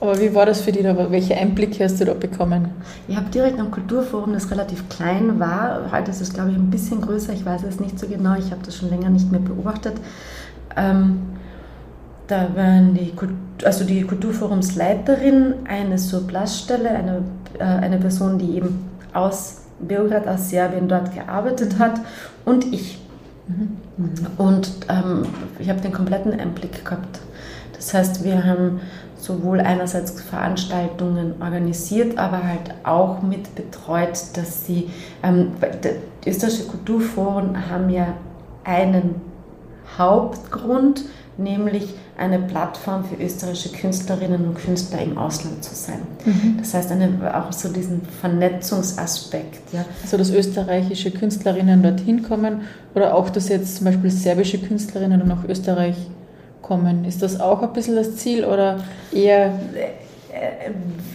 [0.00, 0.84] aber wie war das für dich?
[0.84, 2.70] Welche Einblicke hast du da bekommen?
[3.08, 6.70] Ich habe direkt am Kulturforum, das relativ klein war, heute ist es glaube ich ein
[6.70, 9.40] bisschen größer, ich weiß es nicht so genau, ich habe das schon länger nicht mehr
[9.40, 9.94] beobachtet.
[10.76, 11.20] Ähm,
[12.28, 13.12] da waren die,
[13.64, 17.22] also die Kulturforumsleiterin, eine Surplusstelle, eine,
[17.58, 22.00] äh, eine Person, die eben aus Beograd, aus Serbien dort gearbeitet hat
[22.44, 23.00] und ich.
[23.48, 23.78] Mhm.
[24.36, 25.22] Und ähm,
[25.58, 27.20] ich habe den kompletten Einblick gehabt.
[27.74, 28.80] Das heißt, wir haben
[29.18, 34.90] sowohl einerseits Veranstaltungen organisiert, aber halt auch mit betreut, dass sie,
[35.22, 35.52] ähm,
[36.24, 38.14] die österreichische Kulturforen haben ja
[38.64, 39.16] einen
[39.96, 41.04] Hauptgrund,
[41.36, 46.00] nämlich eine Plattform für österreichische Künstlerinnen und Künstler im Ausland zu sein.
[46.24, 46.56] Mhm.
[46.58, 49.72] Das heißt, eine, auch so diesen Vernetzungsaspekt.
[49.72, 49.84] Ja.
[50.02, 52.62] Also, dass österreichische Künstlerinnen dorthin kommen
[52.94, 55.96] oder auch, dass jetzt zum Beispiel serbische Künstlerinnen nach Österreich
[56.68, 57.04] kommen.
[57.04, 58.78] Ist das auch ein bisschen das Ziel oder
[59.12, 59.58] eher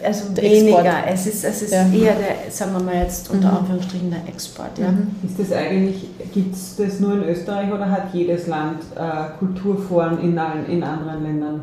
[0.04, 0.96] also weniger.
[1.08, 1.88] Es ist, es ist ja.
[1.88, 3.58] eher der, sagen wir mal jetzt unter mhm.
[3.58, 4.78] Anführungsstrichen, der Export.
[4.78, 4.92] Ja.
[4.92, 5.16] Mhm.
[5.24, 10.20] Ist das eigentlich, gibt es das nur in Österreich oder hat jedes Land äh, Kulturforen
[10.20, 11.62] in, allen, in anderen Ländern?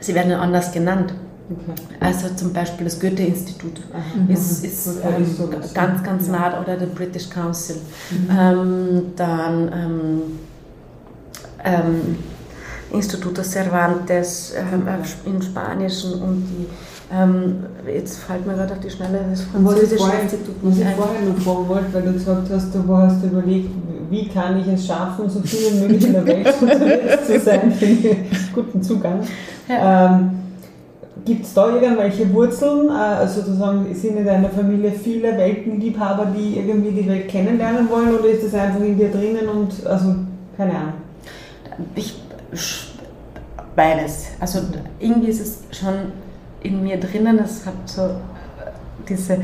[0.00, 1.14] Sie werden anders genannt.
[1.50, 1.80] Okay.
[2.00, 3.80] Also zum Beispiel das Goethe-Institut
[4.16, 4.32] mhm.
[4.32, 5.26] ist, ist ähm,
[5.74, 7.76] ganz, ganz nah oder der British Council.
[8.10, 8.28] Mhm.
[8.30, 10.22] Ähm, dann ähm,
[11.64, 12.16] ähm,
[12.92, 14.86] Instituto Cervantes ähm,
[15.24, 16.66] im Spanischen und die,
[17.14, 20.54] ähm, jetzt fällt mir gerade auf die Schnelle das französische vorher, Institut.
[20.62, 23.70] Was ich vorher noch fragen wollte, weil du gesagt hast, du hast überlegt,
[24.10, 27.72] wie kann ich es schaffen, so viele wie möglich in der Welt unterwegs zu sein
[27.72, 29.20] für einen guten Zugang.
[29.68, 30.16] Ja.
[30.16, 30.30] Ähm,
[31.24, 32.90] Gibt es da irgendwelche Wurzeln?
[32.90, 38.28] Also sozusagen sind in deiner Familie viele Weltenliebhaber, die irgendwie die Welt kennenlernen wollen oder
[38.28, 40.16] ist das einfach in dir drinnen und also
[40.56, 40.94] keine Ahnung?
[41.94, 42.14] Ich,
[43.74, 44.26] beides.
[44.40, 44.60] Also
[44.98, 45.94] irgendwie ist es schon
[46.62, 48.16] in mir drinnen, es hat so
[49.08, 49.38] diese,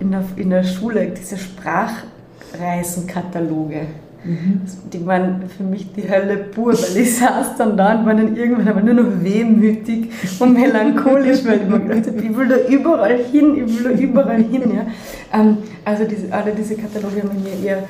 [0.00, 3.82] in der, in der Schule, diese Sprachreisenkataloge.
[4.24, 4.62] Mhm.
[4.92, 8.36] Die waren für mich die Hölle pur, weil ich saß dann da und war dann
[8.36, 12.56] irgendwann aber nur noch wehmütig und melancholisch, weil ich mir gedacht habe, ich will da
[12.68, 14.62] überall hin, ich will da überall hin.
[14.74, 14.86] Ja.
[15.32, 17.84] Ähm, also diese, alle diese Kataloge haben mir eher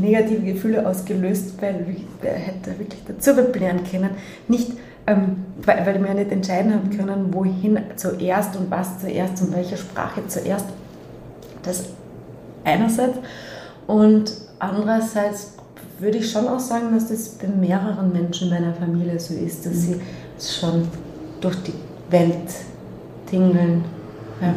[0.00, 4.10] negative Gefühle ausgelöst, weil ich hätte wirklich dazu lernen können.
[4.48, 4.72] Nicht,
[5.06, 9.54] ähm, weil, weil wir ja nicht entscheiden haben können, wohin zuerst und was zuerst und
[9.54, 10.66] welche Sprache zuerst.
[11.62, 11.84] Das
[12.64, 13.18] einerseits.
[13.86, 15.54] Und andererseits
[15.98, 19.66] würde ich schon auch sagen, dass das bei mehreren Menschen in meiner Familie so ist,
[19.66, 20.00] dass sie
[20.40, 20.88] schon
[21.40, 21.74] durch die
[22.10, 22.50] Welt
[23.26, 23.84] tingeln.
[24.40, 24.54] Ja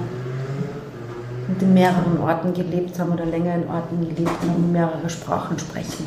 [1.47, 5.57] und in mehreren Orten gelebt haben oder länger in Orten gelebt haben und mehrere Sprachen
[5.59, 6.05] sprechen.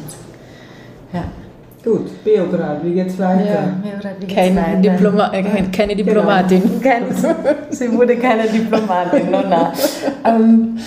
[1.12, 1.24] Ja.
[1.84, 3.44] Gut, Beograd, wie geht's weiter?
[3.44, 4.76] Ja, Beograd, wie geht's keine, weiter?
[4.76, 5.96] Diploma äh, keine, keine.
[5.96, 6.62] Diplomatin.
[6.62, 6.82] Genau.
[6.82, 7.14] Keine,
[7.70, 9.72] sie wurde keine Diplomatin, no, na.
[10.24, 10.78] Ähm,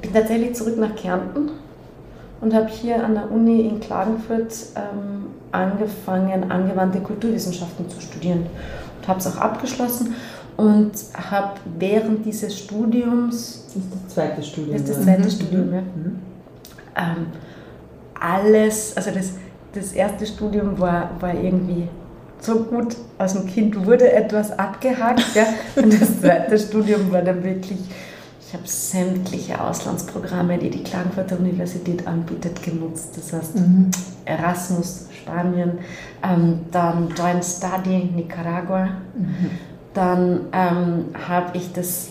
[0.00, 1.50] bin tatsächlich zurück nach Kärnten
[2.40, 8.46] und habe hier an der Uni in Klagenfurt ähm, angefangen, angewandte Kulturwissenschaften zu studieren
[9.00, 10.14] und habe es auch abgeschlossen
[10.60, 13.64] und habe während dieses Studiums.
[13.66, 14.76] Das ist das zweite Studium.
[14.76, 15.30] Das das zweite mhm.
[15.30, 15.80] Studium, ja.
[15.80, 16.18] Mhm.
[16.96, 17.26] Ähm,
[18.20, 19.32] alles, also das,
[19.72, 21.88] das erste Studium war, war irgendwie
[22.40, 25.34] so gut, aus dem Kind wurde etwas abgehakt.
[25.34, 25.46] Ja.
[25.76, 27.78] Und das zweite Studium war dann wirklich,
[28.46, 33.16] ich habe sämtliche Auslandsprogramme, die die Klagenfurter Universität anbietet, genutzt.
[33.16, 33.90] Das heißt mhm.
[34.26, 35.78] Erasmus, Spanien,
[36.22, 38.88] ähm, dann Joint Study, Nicaragua.
[39.14, 42.10] Mhm dann ähm, habe ich das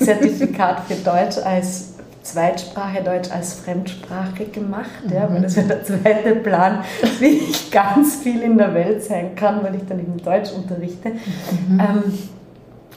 [0.00, 6.34] Zertifikat für Deutsch als Zweitsprache, Deutsch als Fremdsprache gemacht, ja, weil das war der zweite
[6.36, 6.84] Plan,
[7.20, 11.10] wie ich ganz viel in der Welt sein kann, weil ich dann eben Deutsch unterrichte.
[11.10, 11.80] Mhm.
[11.80, 12.18] Ähm,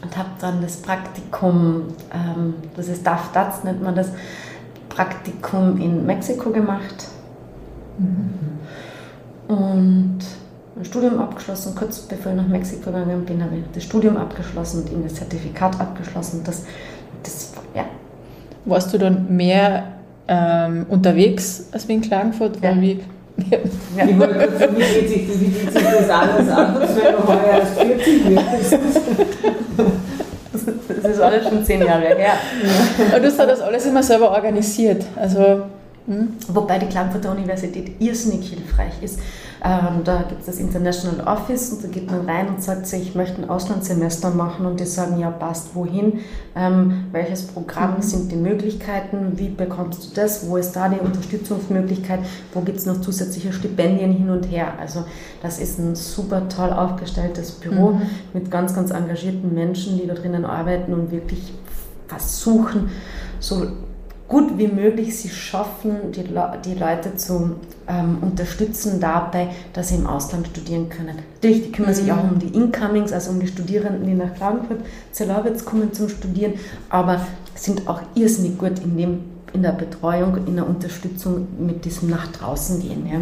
[0.03, 4.09] und habe dann das Praktikum, ähm, das ist DAF-DATS, nennt man das,
[4.89, 7.07] Praktikum in Mexiko gemacht.
[7.97, 8.33] Mhm.
[9.47, 10.19] Und
[10.75, 11.75] mein Studium abgeschlossen.
[11.75, 15.15] Kurz bevor ich nach Mexiko gegangen bin, habe ich das Studium abgeschlossen und eben das
[15.15, 16.41] Zertifikat abgeschlossen.
[16.45, 16.63] Das,
[17.23, 17.85] das ja,
[18.65, 19.83] warst du dann mehr
[20.27, 22.57] ähm, unterwegs als wie in Klagenfurt?
[22.57, 22.71] Ja.
[22.71, 22.99] Weil wie,
[23.51, 23.57] Ja.
[24.05, 27.15] Ich wollte gerade sagen, wie geht sich das, wie geht sich das alles aus, wenn
[27.15, 28.77] du heuer erst 40 wirst?
[31.01, 32.33] Das ist alles schon zehn Jahre her.
[33.09, 35.03] Aber du hast das alles immer selber organisiert.
[35.15, 35.63] Also,
[36.07, 36.35] hm?
[36.47, 39.19] Wobei die Klagenfurter Universität irrsinnig hilfreich ist.
[39.63, 43.01] Ähm, da gibt es das International Office und da geht man rein und sagt sich,
[43.09, 46.21] ich möchte ein Auslandssemester machen und die sagen, ja passt, wohin,
[46.55, 52.21] ähm, welches Programm sind die Möglichkeiten, wie bekommst du das, wo ist da die Unterstützungsmöglichkeit,
[52.53, 54.73] wo gibt es noch zusätzliche Stipendien hin und her.
[54.79, 55.05] Also
[55.43, 58.01] das ist ein super toll aufgestelltes Büro Mhm.
[58.33, 61.53] mit ganz, ganz engagierten Menschen, die da drinnen arbeiten und wirklich
[62.07, 62.89] versuchen,
[63.39, 63.67] so
[64.31, 69.95] gut wie möglich sie schaffen, die, Le die Leute zu ähm, unterstützen dabei, dass sie
[69.95, 71.17] im Ausland studieren können.
[71.35, 74.79] Natürlich, die kümmern sich auch um die Incomings, also um die Studierenden, die nach Klagenfurt,
[75.11, 76.53] Zellowitz kommen zum Studieren,
[76.87, 79.19] aber sind auch irrsinnig gut in, dem,
[79.51, 83.05] in der Betreuung, in der Unterstützung mit diesem nach draußen gehen.
[83.11, 83.19] Ja.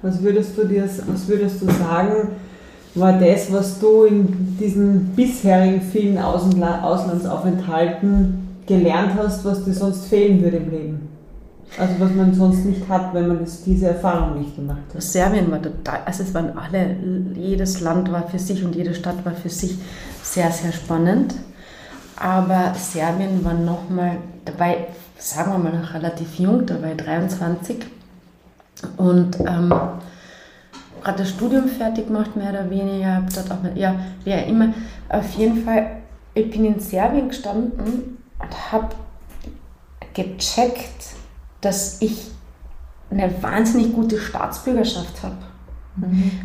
[0.00, 2.30] Was würdest du dir, was würdest du sagen,
[2.94, 10.06] war das, was du in diesen bisherigen vielen Außenla Auslandsaufenthalten gelernt hast, was dir sonst
[10.06, 11.08] fehlen würde im Leben?
[11.78, 15.02] Also was man sonst nicht hat, wenn man das, diese Erfahrung nicht gemacht hat.
[15.02, 16.96] Serbien war total, also es waren alle,
[17.34, 19.78] jedes Land war für sich und jede Stadt war für sich
[20.22, 21.34] sehr, sehr spannend.
[22.16, 27.78] Aber Serbien war nochmal dabei, sagen wir mal noch relativ jung, da war ich 23
[28.98, 29.72] und ähm,
[31.02, 33.94] gerade das Studium fertig gemacht, mehr oder weniger, dort auch mal, ja,
[34.24, 34.74] wie auch immer,
[35.08, 35.86] auf jeden Fall,
[36.34, 38.88] ich bin in Serbien gestanden und habe
[40.14, 41.14] gecheckt,
[41.60, 42.30] dass ich
[43.10, 45.36] eine wahnsinnig gute Staatsbürgerschaft habe.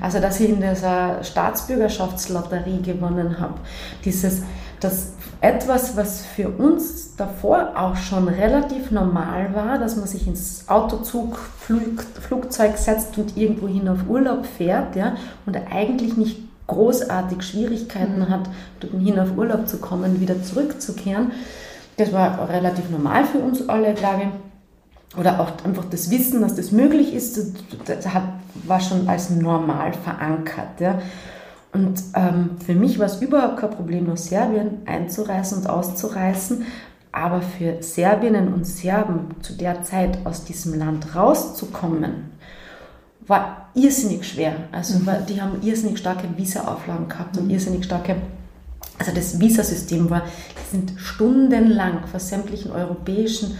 [0.01, 3.53] Also, dass ich in dieser Staatsbürgerschaftslotterie gewonnen habe.
[4.03, 4.41] Dieses,
[4.81, 10.67] das etwas, was für uns davor auch schon relativ normal war, dass man sich ins
[10.67, 18.29] Autozug, Flug, Flugzeug setzt und irgendwohin auf Urlaub fährt, ja, und eigentlich nicht großartig Schwierigkeiten
[18.29, 18.49] hat,
[18.81, 21.31] dorthin auf Urlaub zu kommen, wieder zurückzukehren.
[21.97, 24.27] Das war relativ normal für uns alle, glaube ich
[25.15, 27.39] oder auch einfach das Wissen, dass das möglich ist,
[27.85, 28.23] das, hat,
[28.65, 30.79] war schon als normal verankert.
[30.79, 30.99] Ja.
[31.73, 36.65] Und ähm, für mich war es überhaupt kein Problem, nach Serbien einzureisen und auszureisen.
[37.11, 42.31] Aber für Serbinnen und Serben zu der Zeit aus diesem Land rauszukommen,
[43.25, 44.53] war irrsinnig schwer.
[44.71, 48.17] Also war, die haben irrsinnig starke Visa-Auflagen gehabt und irrsinnig starke
[48.99, 53.57] also das Visasystem war, die sind stundenlang vor sämtlichen europäischen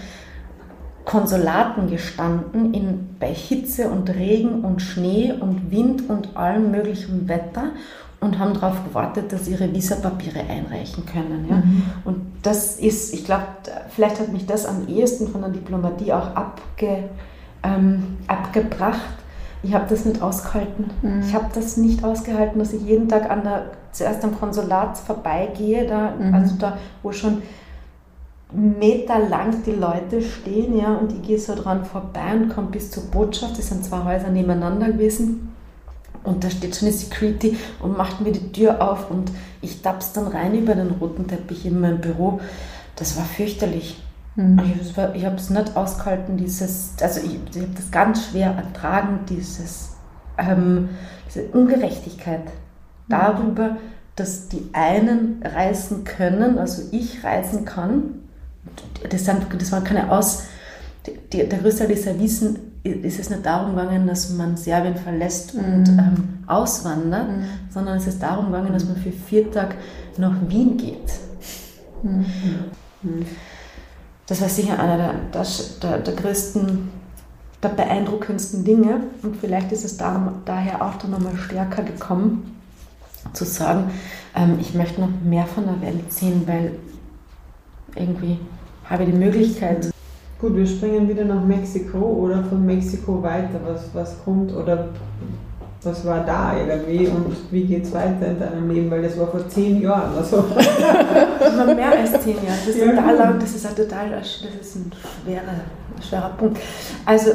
[1.06, 7.72] Konsulaten gestanden, in, bei Hitze und Regen und Schnee und Wind und allem möglichen Wetter
[8.20, 11.46] und haben darauf gewartet, dass sie ihre Visapapiere einreichen können.
[11.50, 11.64] Ja?
[12.04, 13.46] Und das ist, ich glaube,
[13.90, 17.10] vielleicht hat mich das am ehesten von der Diplomatie auch abge,
[17.64, 19.00] ähm, abgebracht.
[19.68, 20.86] Ich habe das nicht ausgehalten.
[21.28, 25.86] Ich habe das nicht ausgehalten, dass ich jeden Tag an der, zuerst am Konsulat vorbeigehe,
[25.86, 27.42] da, also da, wo schon
[28.54, 33.04] meterlang die Leute stehen, ja, und ich gehe so dran vorbei und komme bis zur
[33.04, 33.58] Botschaft.
[33.58, 35.54] Das sind zwei Häuser nebeneinander gewesen.
[36.24, 40.14] Und da steht schon eine Security und macht mir die Tür auf und ich tapp's
[40.14, 42.40] dann rein über den roten Teppich in mein Büro.
[42.96, 44.02] Das war fürchterlich.
[44.38, 49.22] Ich, ich habe es nicht ausgehalten, dieses, also ich, ich habe das ganz schwer ertragen,
[49.28, 49.96] dieses,
[50.38, 50.90] ähm,
[51.28, 52.42] diese Ungerechtigkeit
[53.10, 53.78] darüber,
[54.16, 58.20] dass die einen reisen können, also ich reisen kann.
[59.10, 60.44] Das, sind, das waren keine Aus.
[61.34, 65.56] Die, der größte Teil dieser Wissen ist es nicht darum gegangen, dass man Serbien verlässt
[65.56, 67.28] und ähm, auswandert,
[67.70, 69.76] sondern es ist darum gegangen, dass man für vier Tage
[70.18, 71.12] nach Wien geht.
[74.28, 75.14] Das war sicher einer der,
[75.82, 76.90] der, der, größten,
[77.64, 79.02] der beeindruckendsten Dinge.
[79.24, 82.60] Und vielleicht ist es darum, daher auch dann nochmal stärker gekommen,
[83.34, 83.92] zu sagen,
[84.36, 86.74] ähm, ich möchte noch mehr von der Welt sehen, weil
[87.96, 88.38] irgendwie
[88.86, 89.92] habe ich die Möglichkeit.
[90.40, 93.60] Gut, wir springen wieder nach Mexiko oder von Mexiko weiter.
[93.66, 94.90] Was, was kommt oder
[95.84, 98.92] was war da irgendwie und wie geht es weiter in deinem Leben?
[98.92, 100.38] Weil das war vor zehn Jahren oder so.
[100.38, 102.58] War mehr als zehn Jahre.
[102.66, 104.92] Das ist Ja, total lang, das ist ein total, das ist ein
[105.24, 105.42] schwerer,
[106.08, 106.60] schwerer Punkt.
[107.06, 107.32] Also,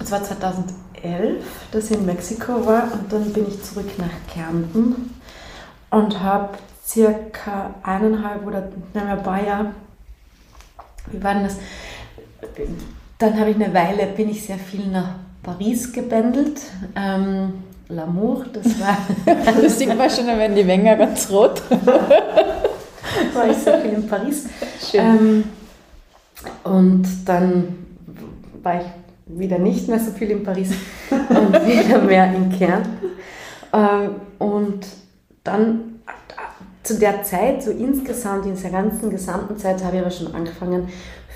[0.00, 5.14] es war 2011, dass ich in Mexiko war und dann bin ich zurück nach Kärnten
[5.90, 6.50] und habe
[6.86, 9.66] circa eineinhalb oder nein, ein paar Jahre,
[11.10, 11.56] wie war denn das?
[13.18, 16.60] Dann habe ich eine Weile, bin ich sehr viel nach Paris gebändelt.
[16.96, 17.52] Ähm,
[17.88, 18.96] L'amour, das war
[19.62, 21.62] Das sieht man schon, dann werden die Wenger ganz rot.
[21.70, 24.46] war ich sehr viel in Paris.
[24.90, 25.00] Schön.
[25.00, 25.44] Ähm,
[26.64, 27.76] Und dann
[28.62, 28.86] war ich
[29.26, 30.70] wieder nicht mehr so viel in Paris
[31.10, 33.10] und wieder mehr in Kärnten.
[33.72, 34.86] Ähm, und
[35.44, 36.00] dann
[36.82, 40.88] zu der Zeit, so insgesamt, in dieser ganzen gesamten Zeit, habe ich aber schon angefangen,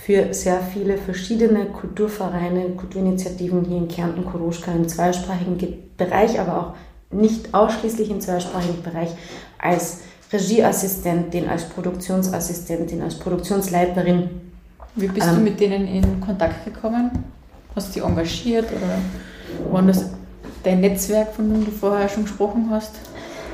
[0.09, 5.59] für sehr viele verschiedene Kulturvereine, Kulturinitiativen hier in Kärnten, Koroschka im zweisprachigen
[5.99, 9.11] Bereich, aber auch nicht ausschließlich im zweisprachigen Bereich,
[9.59, 9.99] als
[10.33, 14.31] Regieassistentin, als Produktionsassistentin, als Produktionsleiterin.
[14.95, 17.11] Wie bist ähm, du mit denen in Kontakt gekommen?
[17.77, 20.07] Hast du die engagiert oder war das
[20.63, 22.95] dein Netzwerk, von dem du vorher schon gesprochen hast?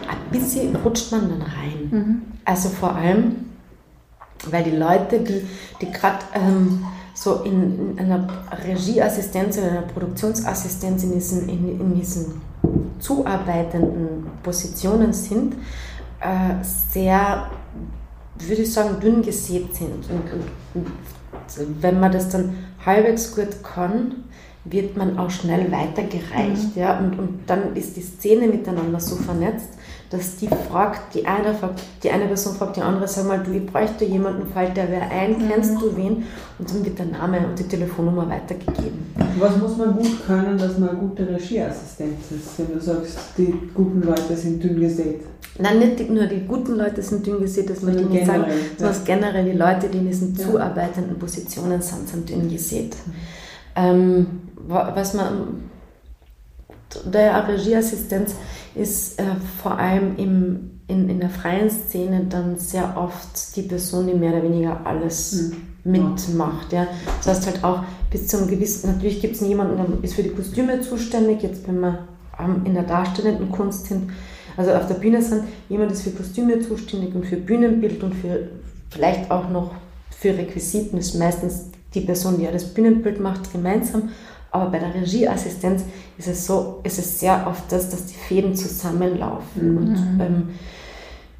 [0.09, 1.88] Ein bisschen rutscht man dann rein.
[1.90, 2.22] Mhm.
[2.44, 3.53] Also vor allem,
[4.51, 5.47] weil die Leute, die,
[5.80, 6.84] die gerade ähm,
[7.14, 8.26] so in, in, einer
[8.66, 12.42] Regieassistenz oder einer Produktionsassistenz in diesen, in, in diesen
[12.99, 15.55] zuarbeitenden Positionen sind,
[16.20, 17.51] äh, sehr,
[18.38, 20.09] würde ich sagen, dünn gesät sind.
[20.11, 24.24] Und, und, und, wenn man das dann halbwegs gut kann,
[24.64, 26.74] wird man auch schnell weitergereicht.
[26.74, 26.82] Mhm.
[26.82, 26.99] Ja?
[26.99, 29.68] Und, und dann ist die Szene miteinander so vernetzt,
[30.16, 33.52] dass die fragt, die eine, fragt, die eine Person fragt die andere, sag mal, du,
[33.52, 35.48] ich bräuchte jemanden, fällt der wer ein, mhm.
[35.48, 36.24] kennst du wen?
[36.58, 39.12] Und dann wird der Name und die Telefonnummer weitergegeben.
[39.38, 43.52] Was muss man gut können, dass man eine gute Regieassistenz ist, wenn du sagst, die
[43.74, 45.22] guten Leute sind dünn gesät?
[45.58, 48.44] Nein, nicht nur die guten Leute sind dünn gesät, das möchte ich nicht sagen,
[48.76, 49.02] sondern ja.
[49.04, 50.46] generell die Leute, die in diesen ja.
[50.46, 52.94] zuarbeitenden Positionen sind, sind dünn gesät.
[53.06, 53.12] Mhm.
[53.76, 54.26] Ähm,
[54.66, 55.70] was man,
[57.05, 58.34] der Regieassistenz
[58.74, 59.24] ist äh,
[59.62, 64.32] vor allem im, in, in der freien Szene dann sehr oft die Person, die mehr
[64.32, 65.51] oder weniger alles
[65.84, 65.92] mhm.
[65.92, 66.72] mitmacht.
[66.72, 66.86] Ja.
[67.18, 70.22] Das heißt halt auch bis zu einem gewissen, natürlich gibt es jemanden, der ist für
[70.22, 72.07] die Kostüme zuständig, jetzt wenn wir
[72.38, 74.11] ähm, in der darstellenden Kunst sind,
[74.57, 78.49] also auf der Bühne sind, jemand ist für Kostüme zuständig und für Bühnenbild und für
[78.90, 79.72] vielleicht auch noch
[80.11, 84.11] für Requisiten, ist meistens die Person, die ja das Bühnenbild macht, gemeinsam.
[84.55, 85.82] Aber bei der Regieassistenz
[86.16, 89.76] ist es so, ist es sehr oft das, dass die Fäden zusammenlaufen mhm.
[89.76, 90.48] und ähm,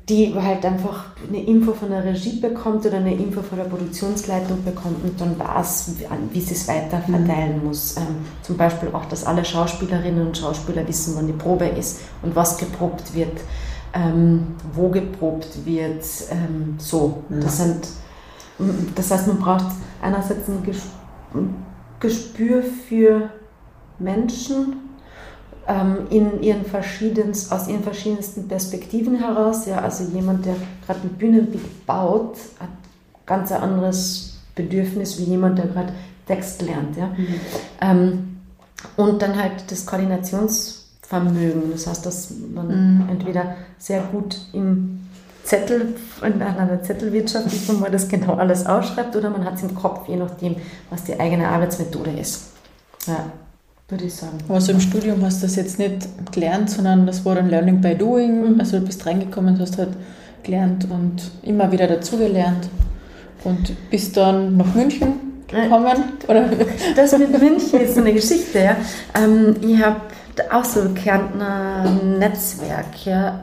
[0.09, 4.65] die halt einfach eine Info von der Regie bekommt oder eine Info von der Produktionsleitung
[4.65, 5.93] bekommt und dann weiß,
[6.33, 7.25] wie sie es weiter mhm.
[7.25, 7.69] verteilen mhm.
[7.69, 7.97] muss.
[7.97, 12.35] Ähm, zum Beispiel auch, dass alle Schauspielerinnen und Schauspieler wissen, wann die Probe ist und
[12.35, 13.43] was geprobt wird,
[13.93, 17.23] ähm, wo geprobt wird, ähm, so.
[17.29, 17.41] Mhm.
[17.41, 17.89] Das sind,
[18.97, 19.67] das heißt, man braucht
[20.03, 20.65] einerseits ein
[22.01, 23.31] Gespür für
[23.99, 24.77] Menschen
[25.67, 29.67] ähm, in ihren verschiedensten, aus ihren verschiedensten Perspektiven heraus.
[29.67, 32.69] Ja, also jemand, der gerade ein Bühnenbild baut, hat
[33.27, 35.93] ganz ein anderes Bedürfnis wie jemand, der gerade
[36.27, 36.97] Text lernt.
[36.97, 37.07] Ja.
[37.09, 37.41] Mhm.
[37.81, 38.37] Ähm,
[38.97, 41.71] und dann halt das Koordinationsvermögen.
[41.73, 42.67] Das heißt, dass man
[42.99, 43.09] mhm.
[43.09, 45.04] entweder sehr gut im
[45.45, 49.63] Zettel, in einer Zettelwirtschaft ist, wo man das genau alles ausschreibt oder man hat es
[49.63, 50.57] im Kopf, je nachdem,
[50.91, 52.53] was die eigene Arbeitsmethode ist.
[53.07, 53.27] Ja,
[53.89, 54.39] würde ich sagen.
[54.49, 57.95] Also im Studium hast du das jetzt nicht gelernt, sondern das war dann Learning by
[57.95, 58.55] Doing.
[58.55, 58.61] Mhm.
[58.61, 59.91] Also du bist reingekommen, hast halt
[60.43, 62.69] gelernt und immer wieder dazugelernt
[63.45, 66.05] und bist dann nach München gekommen?
[66.27, 66.51] Oder?
[66.97, 68.61] Das mit München ist so eine Geschichte.
[68.61, 68.77] Ja.
[69.15, 70.01] Ähm, ich habe
[70.51, 71.85] auch so ein Kärntner
[72.19, 73.05] Netzwerk.
[73.05, 73.41] Ja.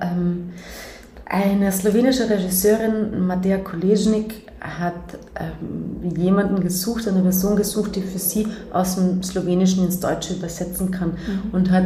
[1.34, 8.48] Eine slowenische Regisseurin, Matej Kolesnik, hat ähm, jemanden gesucht, eine Person gesucht, die für sie
[8.74, 11.54] aus dem Slowenischen ins Deutsche übersetzen kann mhm.
[11.54, 11.86] und hat,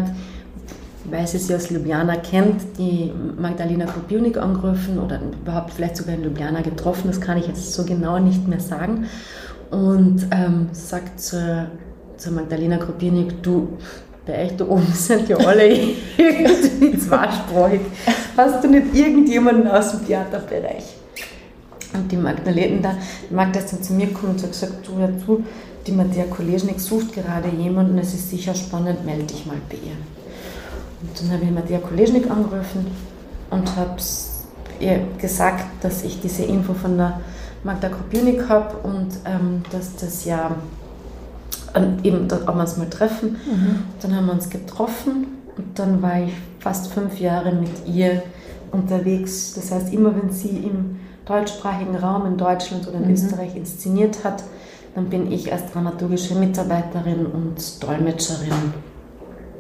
[1.04, 6.24] weil sie sie aus Ljubljana kennt, die Magdalena Kropionik angerufen oder überhaupt vielleicht sogar in
[6.24, 9.06] Ljubljana getroffen, das kann ich jetzt so genau nicht mehr sagen
[9.70, 11.68] und ähm, sagt zur,
[12.18, 13.78] zur Magdalena Kropionik, du,
[14.26, 15.68] bei euch da oben sind ja alle
[16.18, 17.82] irgendwie zweisprachig.
[18.36, 20.84] Hast du nicht irgendjemanden aus dem Theaterbereich?
[21.94, 22.98] Und die Magdalena da,
[23.30, 25.44] die Magda ist dann zu mir gekommen und hat gesagt, du, hör zu,
[25.88, 29.96] die Matthäa Kolesnik sucht gerade jemanden, es ist sicher spannend, melde dich mal bei ihr.
[31.02, 32.88] Und dann habe ich Matthäa Kolesnik angerufen
[33.50, 33.96] und habe
[34.80, 37.22] ihr gesagt, dass ich diese Info von der
[37.64, 40.56] Magda Kopjunik habe und ähm, dass das ja
[41.76, 43.32] und eben, ob wir uns mal treffen.
[43.32, 43.84] Mhm.
[44.02, 48.24] Dann haben wir uns getroffen und dann war ich fast fünf Jahre mit ihr
[48.72, 49.54] unterwegs.
[49.56, 53.14] Das heißt, immer wenn sie im deutschsprachigen Raum in Deutschland oder in mhm.
[53.14, 54.44] Österreich inszeniert hat,
[54.96, 58.74] dann bin ich als dramaturgische Mitarbeiterin und Dolmetscherin,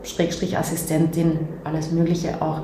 [0.03, 2.61] Schrägstrich Assistentin, alles Mögliche auch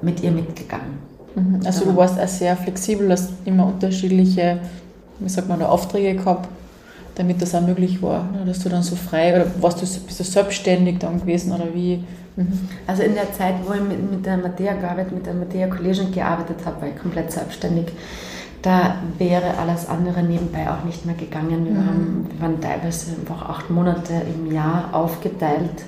[0.00, 0.98] mit ihr mitgegangen.
[1.36, 1.60] Mhm.
[1.64, 4.60] Also du warst auch sehr flexibel, hast immer unterschiedliche,
[5.20, 6.48] wie sagt man, Aufträge gehabt
[7.14, 8.44] damit das auch möglich war, ne?
[8.46, 12.02] dass du dann so frei, oder warst du, bist du selbstständig dann gewesen oder wie?
[12.36, 12.68] Mhm.
[12.86, 16.10] Also in der Zeit, wo ich mit, mit der Mattea gearbeitet, mit der Mattea Collegium
[16.10, 17.86] gearbeitet habe, war ich komplett selbstständig.
[18.62, 21.64] Da wäre alles andere nebenbei auch nicht mehr gegangen.
[21.66, 21.86] Wir, Mhm.
[21.86, 25.84] waren, wir waren teilweise einfach acht Monate im Jahr aufgeteilt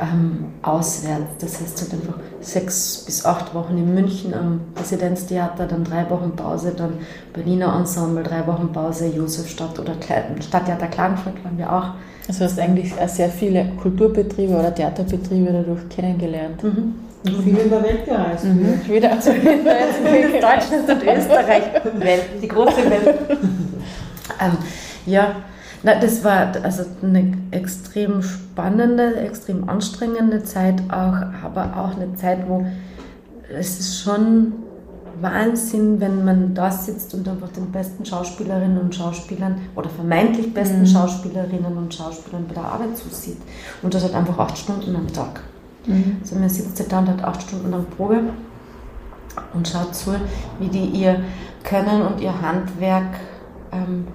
[0.00, 1.32] ähm, auswärts.
[1.40, 6.32] Das heißt, halt einfach sechs bis acht Wochen in München am Residenztheater, dann drei Wochen
[6.36, 6.94] Pause, dann
[7.32, 9.94] Berliner Ensemble, drei Wochen Pause, Josefstadt oder
[10.40, 11.86] Stadttheater Klagenfurt waren wir auch.
[12.28, 16.62] Also hast eigentlich sehr viele Kulturbetriebe oder Theaterbetriebe dadurch kennengelernt.
[16.62, 16.94] Mhm.
[17.26, 18.44] Und viel in der Welt gereist.
[18.44, 18.80] Mhm.
[18.86, 21.62] Wieder also Deutschland und Österreich,
[21.98, 23.18] Welt, die große Welt.
[24.40, 24.58] ähm,
[25.06, 25.36] ja,
[25.82, 32.48] na, das war also eine extrem spannende, extrem anstrengende Zeit auch, aber auch eine Zeit,
[32.48, 32.66] wo
[33.56, 34.52] es ist schon
[35.20, 40.80] Wahnsinn, wenn man da sitzt und einfach den besten Schauspielerinnen und Schauspielern oder vermeintlich besten
[40.80, 40.86] Mhm.
[40.86, 43.38] Schauspielerinnen und Schauspielern bei der Arbeit zusieht.
[43.82, 45.42] Und das hat einfach acht Stunden am Tag.
[45.86, 46.16] Mhm.
[46.20, 48.20] Also man sitzt da und hat acht Stunden lang Probe
[49.54, 50.14] und schaut zu,
[50.58, 51.20] wie die ihr
[51.62, 53.18] Können und ihr Handwerk
[53.72, 54.06] ähm,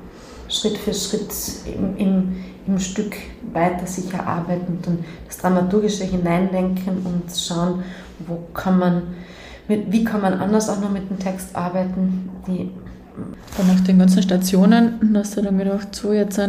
[0.48, 1.34] Schritt für Schritt
[1.66, 2.36] im, im,
[2.68, 3.16] im Stück
[3.54, 7.84] weiter sich erarbeiten und das Dramaturgische hineindenken und schauen,
[8.28, 9.02] wo kann man,
[9.68, 12.30] mit, wie kann man anders auch noch mit dem Text arbeiten.
[12.48, 12.70] Die,
[13.58, 16.40] Dann nach den ganzen Stationen hast du dann gedacht, so jetzt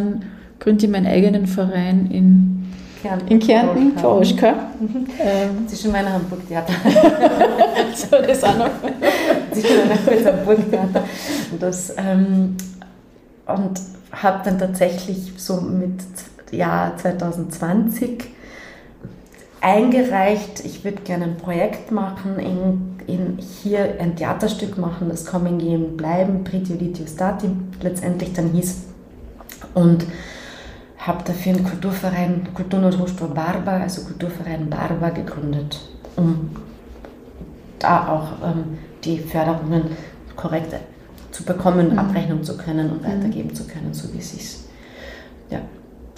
[0.59, 2.62] gründe ich meinen eigenen Verein in,
[3.03, 4.53] Kärnten, in Kärnten, Koroschka.
[4.53, 4.67] Koroschka.
[5.19, 6.73] Ähm, Zwischen meiner Hamburg-Theater.
[7.95, 8.69] so das auch noch.
[9.51, 11.03] zwischen meiner Hamburg- Hamburg-Theater.
[11.51, 12.55] Und das, ähm,
[13.45, 13.81] und
[14.11, 15.99] habe dann tatsächlich so mit
[16.51, 18.23] Jahr 2020
[19.59, 25.57] eingereicht, ich würde gerne ein Projekt machen, in, in hier ein Theaterstück machen, das Kommen,
[25.57, 27.49] Gehen, Bleiben, Pritio Litio Stati
[27.81, 28.83] letztendlich dann hieß.
[29.73, 30.05] Und
[31.05, 35.79] habe dafür einen Kulturverein, Kulturnotruštvo Barba, also Kulturverein Barba gegründet,
[36.15, 36.49] um
[37.79, 39.83] da auch ähm, die Förderungen
[40.35, 40.73] korrekt
[41.31, 41.99] zu bekommen, Mhm.
[41.99, 44.57] abrechnen zu können und weitergeben zu können, so wie es sich
[45.49, 45.59] ja,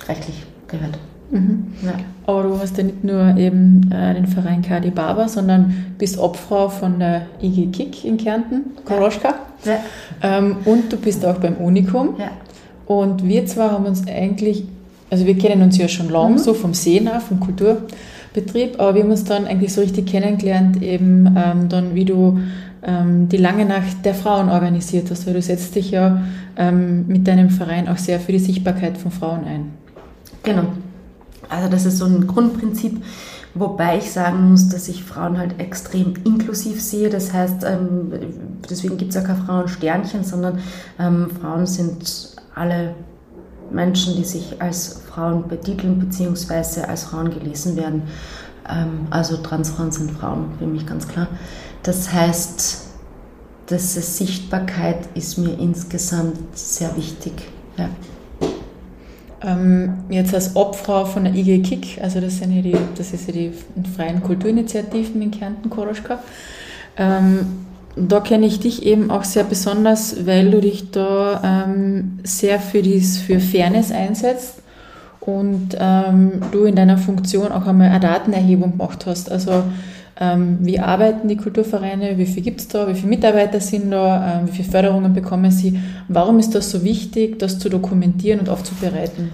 [0.08, 1.00] rechtlich gehört.
[1.32, 1.74] Mhm.
[1.82, 1.94] Ja.
[2.28, 6.70] Aber du hast ja nicht nur eben äh, den Verein Kadi Barber, sondern bist Obfrau
[6.70, 9.34] von der IG Kick in Kärnten, Koroschka.
[9.64, 9.78] Ja.
[10.22, 12.16] Ähm, und du bist auch beim Unikum.
[12.20, 12.30] Ja.
[12.86, 14.66] Und wir zwei haben uns eigentlich,
[15.16, 16.38] also wir kennen uns ja schon lang, Mhm.
[16.40, 21.34] so vom Sena, vom Kulturbetrieb, aber wir haben uns dann eigentlich so richtig kennengelernt, eben
[21.38, 22.40] ähm, dann, wie du
[22.84, 26.22] ähm, die lange Nacht der Frauen organisiert hast, weil du setzt dich ja
[26.58, 29.72] ähm, mit deinem Verein auch sehr für die Sichtbarkeit von Frauen ein.
[30.44, 30.66] Genau.
[31.48, 33.02] Also das ist so ein Grundprinzip,
[33.54, 37.10] wobei ich sagen muss, dass ich Frauen halt extrem inklusiv sehe.
[37.10, 38.12] Das heißt, ähm,
[38.70, 40.60] deswegen gibt es ja keine Frauensternchen, sondern
[41.00, 42.96] ähm, Frauen sind alle
[43.76, 46.82] Menschen, die sich als Frauen betiteln bzw.
[46.82, 48.04] als Frauen gelesen werden.
[48.68, 51.28] Ähm, also Transfrauen sind Frauen, für mich ganz klar.
[51.84, 52.86] Das heißt,
[53.70, 57.34] diese Sichtbarkeit ist mir insgesamt sehr wichtig.
[57.78, 57.90] Ja.
[59.42, 63.28] Ähm, jetzt als Obfrau von der IG Kick, also das, sind ja die, das ist
[63.28, 63.54] ja die
[63.96, 66.20] freien Kulturinitiativen in Kärnten, Koroschka.
[66.98, 67.66] Ähm,
[67.96, 72.82] da kenne ich dich eben auch sehr besonders, weil du dich da ähm, sehr für,
[72.82, 74.62] dies, für Fairness einsetzt
[75.22, 79.32] und ähm, du in deiner Funktion auch einmal eine Datenerhebung gemacht hast.
[79.32, 79.64] Also
[80.20, 84.40] ähm, wie arbeiten die Kulturvereine, wie viel gibt es da, wie viele Mitarbeiter sind da,
[84.40, 85.80] ähm, wie viele Förderungen bekommen sie.
[86.08, 89.32] Warum ist das so wichtig, das zu dokumentieren und aufzubereiten?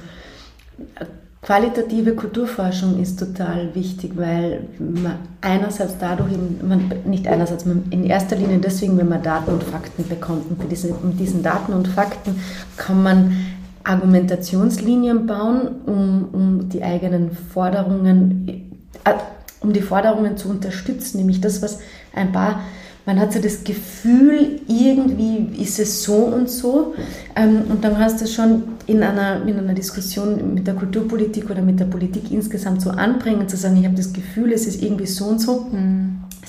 [1.41, 8.35] Qualitative Kulturforschung ist total wichtig, weil man einerseits dadurch, man, nicht einerseits, man in erster
[8.35, 10.51] Linie deswegen, wenn man Daten und Fakten bekommt.
[10.51, 12.39] Und mit diesen, mit diesen Daten und Fakten
[12.77, 13.35] kann man
[13.83, 19.13] Argumentationslinien bauen, um, um die eigenen Forderungen, äh,
[19.61, 21.79] um die Forderungen zu unterstützen, nämlich das, was
[22.13, 22.61] ein paar
[23.05, 26.93] man hat so das Gefühl, irgendwie ist es so und so.
[27.35, 31.61] Ähm, und dann hast du schon in einer, in einer Diskussion mit der Kulturpolitik oder
[31.61, 35.07] mit der Politik insgesamt so anbringen, zu sagen, ich habe das Gefühl, es ist irgendwie
[35.07, 35.67] so und so.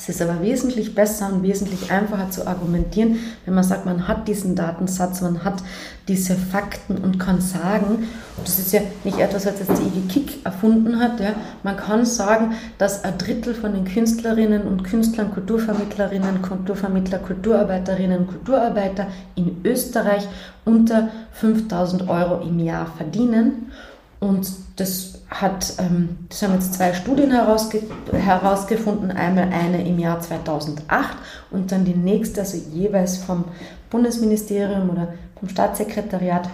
[0.03, 4.27] Es ist aber wesentlich besser und wesentlich einfacher zu argumentieren, wenn man sagt, man hat
[4.27, 5.63] diesen Datensatz, man hat
[6.09, 10.09] diese Fakten und kann sagen, und das ist ja nicht etwas, was jetzt die IG
[10.09, 15.33] Kick erfunden hat, ja, man kann sagen, dass ein Drittel von den Künstlerinnen und Künstlern,
[15.33, 20.27] Kulturvermittlerinnen, Kulturvermittler, Kulturarbeiterinnen, Kulturarbeiter in Österreich
[20.65, 23.71] unter 5000 Euro im Jahr verdienen.
[24.19, 30.20] Und das hat, ähm, das haben jetzt zwei Studien herausge herausgefunden, einmal eine im Jahr
[30.20, 31.16] 2008
[31.51, 33.45] und dann die nächste, also jeweils vom
[33.91, 36.49] Bundesministerium oder vom Staatssekretariat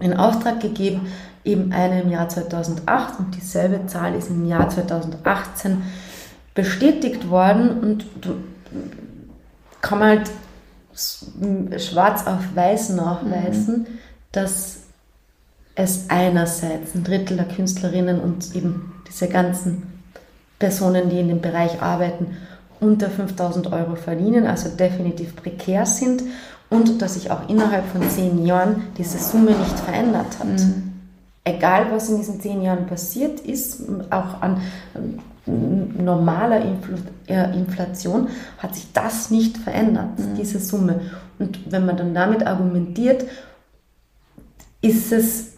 [0.00, 1.12] in Auftrag gegeben,
[1.44, 5.82] eben eine im Jahr 2008 und dieselbe Zahl ist im Jahr 2018
[6.54, 8.06] bestätigt worden und
[9.80, 10.30] kann man halt
[11.80, 13.86] schwarz auf weiß nachweisen, mhm.
[14.32, 14.79] dass
[15.80, 19.82] es einerseits ein Drittel der Künstlerinnen und eben diese ganzen
[20.58, 22.36] Personen, die in dem Bereich arbeiten,
[22.80, 26.22] unter 5000 Euro verdienen, also definitiv prekär sind
[26.70, 30.46] und dass sich auch innerhalb von zehn Jahren diese Summe nicht verändert hat.
[30.46, 30.92] Mhm.
[31.44, 34.60] Egal, was in diesen zehn Jahren passiert ist, auch an
[35.46, 36.62] normaler
[37.26, 38.28] äh, Inflation
[38.58, 40.34] hat sich das nicht verändert, mhm.
[40.36, 41.00] diese Summe.
[41.38, 43.24] Und wenn man dann damit argumentiert,
[44.82, 45.52] ist es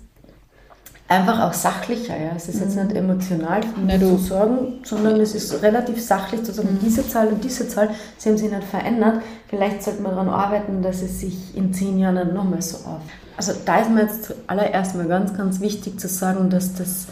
[1.13, 2.17] einfach auch sachlicher.
[2.17, 2.33] Ja?
[2.37, 2.85] Es ist jetzt mhm.
[2.85, 6.79] nicht emotional ja, zu sorgen, sondern es ist relativ sachlich zu sagen, mhm.
[6.81, 9.23] diese Zahl und diese Zahl, sie haben sich nicht verändert.
[9.49, 13.01] Vielleicht sollte man daran arbeiten, dass es sich in zehn Jahren nochmal so auf.
[13.37, 17.07] Also da ist mir jetzt allererst mal ganz, ganz wichtig zu sagen, dass, das,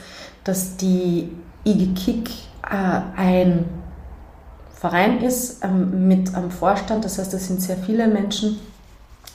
[0.44, 1.30] dass die
[1.64, 2.30] IG Kick
[2.70, 3.64] äh, ein
[4.72, 8.58] Verein ist ähm, mit einem Vorstand, das heißt, da sind sehr viele Menschen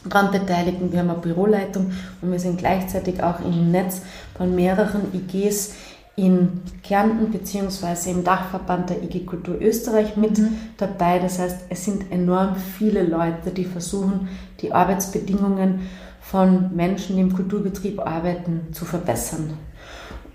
[0.10, 1.92] dran beteiligt und wir haben eine Büroleitung
[2.22, 4.02] und wir sind gleichzeitig auch im Netz
[4.38, 5.74] von mehreren IGs
[6.16, 8.12] in Kärnten bzw.
[8.12, 10.58] im Dachverband der IG Kultur Österreich mit mhm.
[10.78, 11.20] dabei.
[11.20, 14.30] Das heißt, es sind enorm viele Leute, die versuchen,
[14.62, 15.82] die Arbeitsbedingungen
[16.22, 19.58] von Menschen, die im Kulturbetrieb arbeiten, zu verbessern.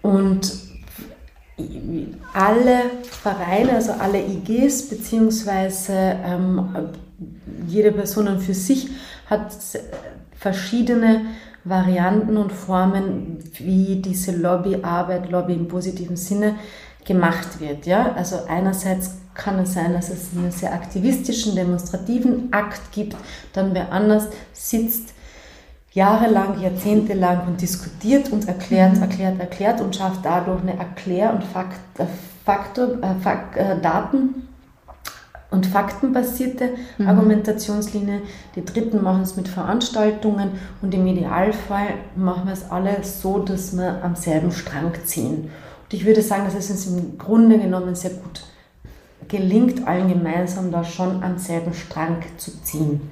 [0.02, 0.52] Und
[2.32, 5.92] alle Vereine, also alle IGs, beziehungsweise
[6.24, 6.68] ähm,
[7.66, 8.88] jede Person für sich
[9.30, 9.52] hat
[10.36, 11.22] verschiedene
[11.64, 16.56] Varianten und Formen, wie diese Lobbyarbeit, Lobby im positiven Sinne,
[17.04, 17.86] gemacht wird.
[17.86, 18.12] Ja?
[18.14, 23.16] Also einerseits kann es sein, dass es einen sehr aktivistischen, demonstrativen Akt gibt,
[23.52, 25.14] dann wer anders sitzt
[25.92, 29.02] jahrelang, jahrzehntelang und diskutiert und erklärt, mhm.
[29.02, 32.06] erklärt, erklärt und schafft dadurch eine Erklär- und Fakt, äh,
[32.44, 34.46] Faktor, äh, Fakt, äh, Daten-
[35.50, 37.08] und faktenbasierte mhm.
[37.08, 38.22] Argumentationslinie.
[38.54, 43.76] Die Dritten machen es mit Veranstaltungen und im Idealfall machen wir es alle so, dass
[43.76, 45.50] wir am selben Strang ziehen.
[45.82, 48.42] Und ich würde sagen, dass es uns im Grunde genommen sehr gut
[49.28, 52.92] gelingt, allen gemeinsam da schon am selben Strang zu ziehen.
[52.92, 53.10] Mhm.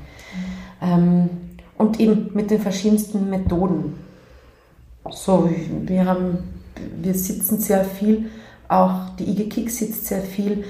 [0.81, 1.31] Ähm,
[1.77, 3.95] und eben mit den verschiedensten Methoden.
[5.11, 5.49] So,
[5.85, 6.39] wir haben,
[7.01, 8.31] wir sitzen sehr viel,
[8.69, 10.65] auch die IG Kick sitzt sehr viel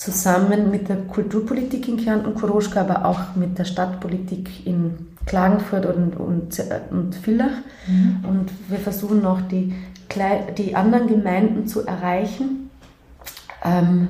[0.00, 6.16] zusammen mit der Kulturpolitik in Kärnten, Koroschka, aber auch mit der Stadtpolitik in Klagenfurt und,
[6.18, 7.58] und, und Villach.
[7.86, 8.24] Mhm.
[8.26, 9.74] Und wir versuchen noch die,
[10.56, 12.70] die anderen Gemeinden zu erreichen
[13.62, 14.08] ähm,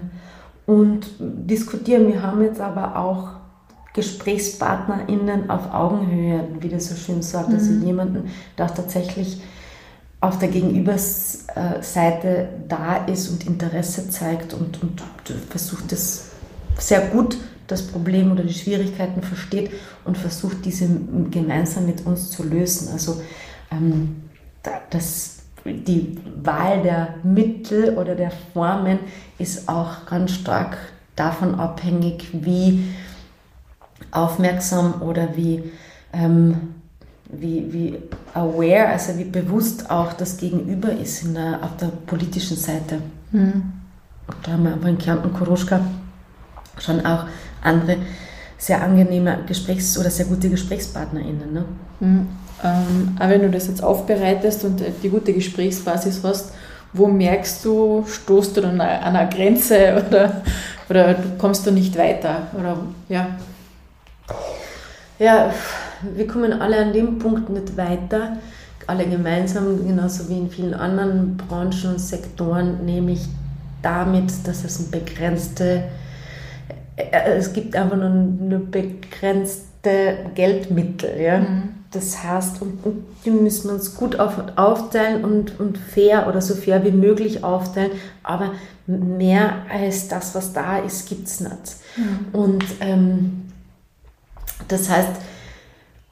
[0.64, 2.07] und diskutieren.
[2.07, 3.30] Wir haben jetzt aber auch
[3.93, 7.55] GesprächspartnerInnen auf Augenhöhe, wie das so schön sagt, mhm.
[7.57, 9.43] also jemanden, der auch tatsächlich
[10.20, 15.02] auf der Gegenüberseite da ist und Interesse zeigt und, und
[15.48, 16.32] versucht es
[16.78, 19.70] sehr gut, das Problem oder die Schwierigkeiten versteht
[20.04, 20.88] und versucht, diese
[21.30, 22.88] gemeinsam mit uns zu lösen.
[22.92, 23.22] Also
[23.70, 24.24] ähm,
[24.90, 28.98] das, die Wahl der Mittel oder der Formen
[29.38, 30.76] ist auch ganz stark
[31.16, 32.92] davon abhängig, wie
[34.10, 35.62] aufmerksam oder wie,
[36.12, 36.74] ähm,
[37.33, 37.99] wie, wie
[38.35, 43.01] aware, also wie bewusst auch das Gegenüber ist in der, auf der politischen Seite.
[43.33, 43.62] Mhm.
[44.43, 45.81] Da haben wir aber in Kärnten Koroschka
[46.78, 47.26] schon auch
[47.62, 47.99] andere
[48.59, 51.53] sehr angenehme Gesprächs- oder sehr gute GesprächspartnerInnen.
[51.53, 51.64] Ne?
[52.01, 52.28] Mhm.
[52.62, 56.53] Ähm, aber wenn du das jetzt aufbereitest und die gute Gesprächsbasis hast,
[56.93, 60.43] wo merkst du, stoßt du dann an einer Grenze oder,
[60.89, 62.49] oder kommst du nicht weiter?
[62.59, 62.76] Oder,
[63.09, 63.28] ja.
[65.18, 65.53] Ja,
[66.14, 68.36] wir kommen alle an dem Punkt nicht weiter,
[68.86, 73.20] alle gemeinsam, genauso wie in vielen anderen Branchen und Sektoren, nämlich
[73.82, 75.84] damit, dass es ein begrenzte,
[76.96, 81.20] äh, es gibt einfach nur eine begrenzte Geldmittel.
[81.20, 81.38] Ja?
[81.40, 81.62] Mhm.
[81.92, 86.40] Das heißt, und, und, die müssen wir uns gut auf, aufteilen und, und fair oder
[86.40, 87.90] so fair wie möglich aufteilen,
[88.22, 88.53] aber
[88.86, 91.76] mehr als das, was da ist, gibt es nicht.
[91.96, 92.26] Mhm.
[92.32, 93.42] Und ähm,
[94.68, 95.11] das heißt,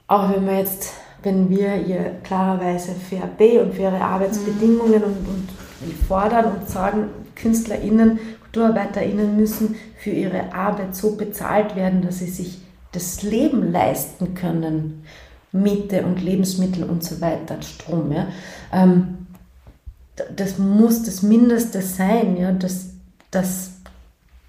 [0.09, 0.91] auch wenn wir jetzt,
[1.23, 8.19] wenn wir hier klarerweise Fair Pay und faire Arbeitsbedingungen und, und fordern und sagen, KünstlerInnen,
[8.41, 12.59] KulturarbeiterInnen müssen für ihre Arbeit so bezahlt werden, dass sie sich
[12.91, 15.03] das Leben leisten können,
[15.51, 18.11] Miete und Lebensmittel und so weiter, Strom.
[18.11, 18.27] Ja.
[18.73, 19.27] Ähm,
[20.35, 22.89] das muss das Mindeste sein, ja, dass,
[23.29, 23.73] dass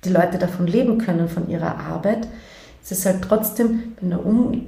[0.04, 2.26] die Leute davon leben können, von ihrer Arbeit.
[2.82, 4.66] Es ist halt trotzdem, wenn, um,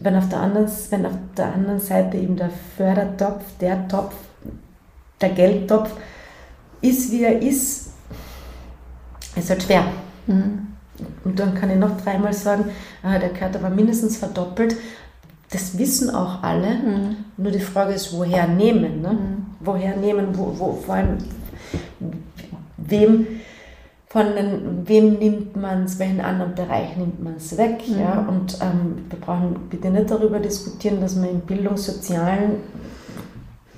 [0.00, 4.14] wenn, auf der anderen, wenn auf der anderen Seite eben der Fördertopf, der Topf,
[5.20, 5.90] der Geldtopf
[6.80, 7.92] ist, wie er ist,
[9.34, 9.84] ist halt schwer.
[10.26, 10.66] Mhm.
[11.22, 12.64] und dann kann ich noch dreimal sagen,
[13.04, 14.76] äh, der gehört aber mindestens verdoppelt.
[15.50, 16.74] Das wissen auch alle.
[16.74, 17.16] Mhm.
[17.36, 19.02] Nur die Frage ist, woher nehmen?
[19.02, 19.12] Ne?
[19.12, 19.46] Mhm.
[19.60, 20.36] Woher nehmen?
[20.36, 21.18] Wo, wo, vor allem,
[22.76, 23.26] wem,
[24.08, 27.82] von den, wem nimmt man es, welchen anderen Bereich nimmt man es weg?
[27.88, 27.98] Mhm.
[27.98, 28.26] Ja?
[28.28, 32.60] Und ähm, wir brauchen bitte nicht darüber diskutieren, dass man im Bildungssozialen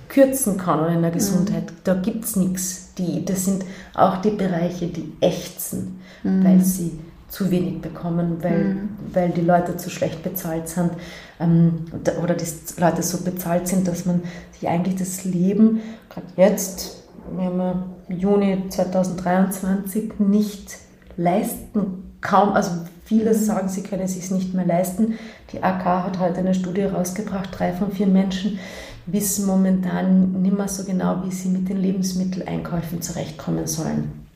[0.09, 1.71] kürzen kann oder in der Gesundheit.
[1.71, 1.77] Mhm.
[1.85, 2.93] Da gibt es nichts.
[3.27, 3.65] Das sind
[3.95, 6.45] auch die Bereiche, die ächzen, mhm.
[6.45, 6.99] weil sie
[7.29, 8.89] zu wenig bekommen, weil, mhm.
[9.13, 10.91] weil die Leute zu schlecht bezahlt sind
[11.39, 11.85] ähm,
[12.23, 12.47] oder die
[12.79, 14.23] Leute so bezahlt sind, dass man
[14.53, 16.98] sich eigentlich das Leben, gerade jetzt,
[17.37, 20.79] wir haben Juni 2023, nicht
[21.17, 22.71] leisten kaum, also
[23.05, 25.19] viele sagen, sie können es sich nicht mehr leisten.
[25.53, 28.59] Die AK hat heute eine Studie rausgebracht, drei von vier Menschen
[29.07, 34.27] wissen momentan nicht mehr so genau, wie sie mit den Lebensmitteleinkäufen zurechtkommen sollen.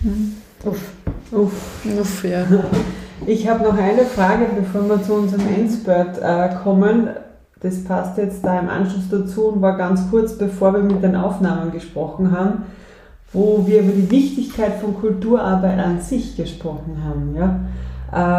[0.00, 0.36] Mhm.
[0.64, 0.92] Uff.
[1.32, 1.84] Uff.
[1.98, 2.46] Uff, ja.
[3.26, 7.08] Ich habe noch eine Frage, bevor wir zu unserem Endspurt äh, kommen.
[7.60, 11.16] Das passt jetzt da im Anschluss dazu und war ganz kurz, bevor wir mit den
[11.16, 12.64] Aufnahmen gesprochen haben,
[13.32, 17.34] wo wir über die Wichtigkeit von Kulturarbeit an sich gesprochen haben.
[17.34, 17.60] Ja?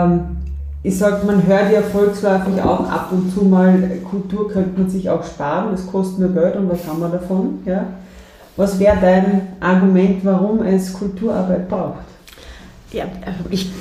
[0.06, 0.38] Ähm,
[0.84, 5.10] ich sage, man hört ja volksläufig auch ab und zu mal, Kultur könnte man sich
[5.10, 7.60] auch sparen, das kostet nur Geld und was haben wir davon?
[7.66, 7.86] Ja?
[8.56, 12.06] Was wäre dein Argument, warum es Kulturarbeit braucht?
[12.92, 13.06] Ja,
[13.50, 13.72] ich,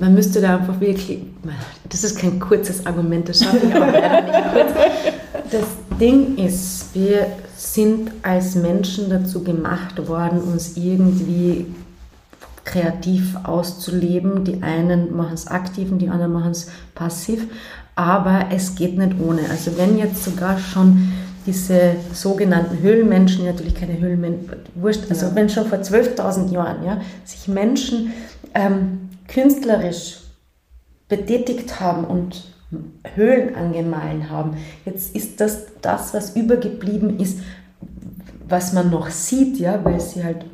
[0.00, 1.18] man müsste da einfach wirklich,
[1.88, 4.72] das ist kein kurzes Argument, das schaffe ich aber leider nicht kurz.
[5.50, 7.26] Das Ding ist, wir
[7.56, 11.66] sind als Menschen dazu gemacht worden, uns irgendwie
[12.64, 14.44] kreativ auszuleben.
[14.44, 17.46] Die einen machen es aktiv und die anderen machen es passiv.
[17.96, 19.42] Aber es geht nicht ohne.
[19.50, 21.12] Also wenn jetzt sogar schon
[21.46, 25.34] diese sogenannten Höhlenmenschen, natürlich keine Höhlenmenschen, wurscht, also ja.
[25.34, 28.12] wenn schon vor 12.000 Jahren ja, sich Menschen
[28.54, 30.18] ähm, künstlerisch
[31.08, 32.44] betätigt haben und
[33.14, 37.40] Höhlen angemahlen haben, jetzt ist das das, was übergeblieben ist,
[38.48, 40.44] was man noch sieht, ja, weil sie halt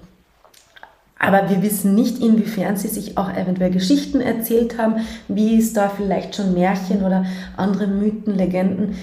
[1.18, 5.88] aber wir wissen nicht, inwiefern sie sich auch eventuell Geschichten erzählt haben, wie es da
[5.88, 7.24] vielleicht schon Märchen oder
[7.56, 8.96] andere Mythen, Legenden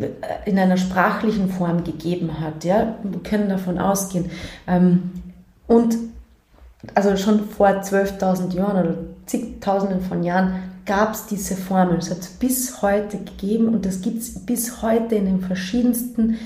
[0.00, 2.64] äh, in einer sprachlichen Form gegeben hat.
[2.64, 2.96] Ja?
[3.02, 4.30] Wir können davon ausgehen.
[4.66, 5.10] Ähm,
[5.66, 5.96] und
[6.94, 8.96] also schon vor 12.000 Jahren oder
[9.28, 10.54] zigtausenden von Jahren
[10.86, 11.98] gab es diese Formeln.
[11.98, 16.38] Es hat es bis heute gegeben und das gibt es bis heute in den verschiedensten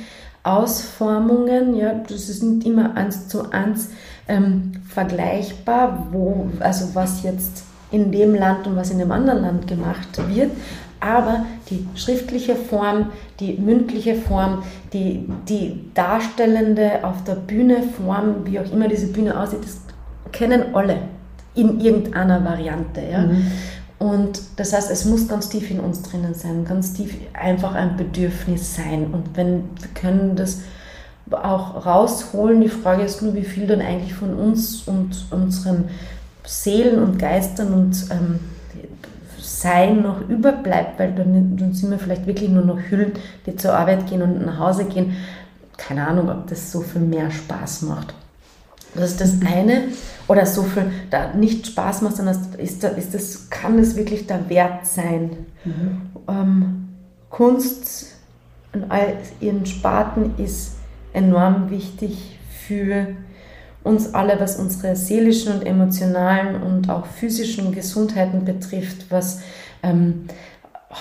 [0.43, 1.77] Ausformungen.
[1.77, 1.95] Ja?
[1.95, 3.91] Das ist nicht immer eins zu eins
[4.29, 9.67] ähm, vergleichbar, wo, also was jetzt in dem Land und was in dem anderen Land
[9.69, 10.51] gemacht wird.
[10.99, 13.11] Aber die schriftliche Form,
[13.41, 14.63] die mündliche Form,
[14.93, 19.81] die, die darstellende auf der Bühne Form, wie auch immer diese Bühne aussieht, das
[20.33, 20.99] kennen alle
[21.55, 23.03] in irgendeiner Variante.
[23.03, 23.23] Ja?
[23.23, 23.47] Mhm.
[23.99, 27.97] Und das heißt, es muss ganz tief in uns drinnen sein, ganz tief einfach ein
[27.97, 29.07] Bedürfnis sein.
[29.13, 30.63] Und wenn wir können das
[31.31, 32.61] auch rausholen.
[32.61, 35.89] Die Frage ist nur, wie viel dann eigentlich von uns und unseren
[36.45, 38.41] Seelen und Geistern und ähm,
[39.39, 43.13] Sein noch überbleibt, weil dann, dann sind wir vielleicht wirklich nur noch Hüllen,
[43.47, 45.17] die zur Arbeit gehen und nach Hause gehen.
[45.77, 48.15] Keine Ahnung, ob das so viel mehr Spaß macht.
[48.95, 49.85] Das ist das eine.
[50.29, 54.27] Oder so viel da nicht Spaß macht, sondern ist, da, ist das, kann es wirklich
[54.27, 55.31] der Wert sein.
[55.65, 56.03] Mhm.
[56.29, 56.89] Ähm,
[57.29, 58.07] Kunst
[58.73, 60.73] in all ihren Sparten ist
[61.13, 63.09] enorm wichtig für
[63.83, 69.41] uns alle, was unsere seelischen und emotionalen und auch physischen Gesundheiten betrifft, was
[69.83, 70.27] ähm,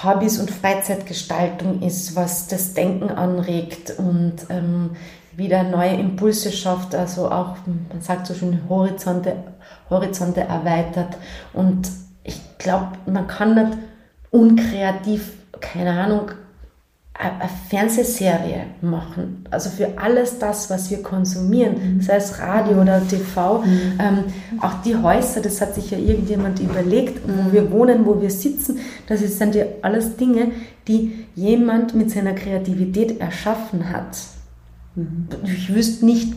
[0.04, 4.92] Hobbys und Freizeitgestaltung ist, was das Denken anregt und ähm,
[5.36, 9.36] wieder neue Impulse schafft, also auch, man sagt so schön, Horizonte,
[9.89, 11.17] Horizonte erweitert.
[11.53, 11.89] Und
[12.23, 13.77] ich glaube, man kann nicht
[14.32, 16.32] unkreativ, keine Ahnung,
[17.13, 19.45] eine Fernsehserie machen.
[19.51, 22.01] Also für alles das, was wir konsumieren, mhm.
[22.01, 23.99] sei es Radio oder TV, mhm.
[23.99, 24.23] ähm,
[24.59, 27.53] auch die Häuser, das hat sich ja irgendjemand überlegt, wo mhm.
[27.53, 30.51] wir wohnen, wo wir sitzen, das sind ja alles Dinge,
[30.88, 34.17] die jemand mit seiner Kreativität erschaffen hat.
[34.96, 35.28] Mhm.
[35.44, 36.34] Ich wüsste nicht,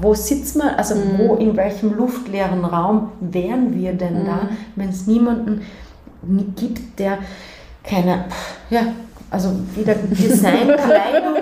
[0.00, 1.18] wo sitzen wir, also mhm.
[1.18, 5.62] wo, in welchem luftleeren Raum wären wir denn da, wenn es niemanden
[6.56, 7.18] gibt, der
[7.82, 8.24] keine,
[8.70, 8.82] ja,
[9.30, 11.36] also wieder Design, Kleidung,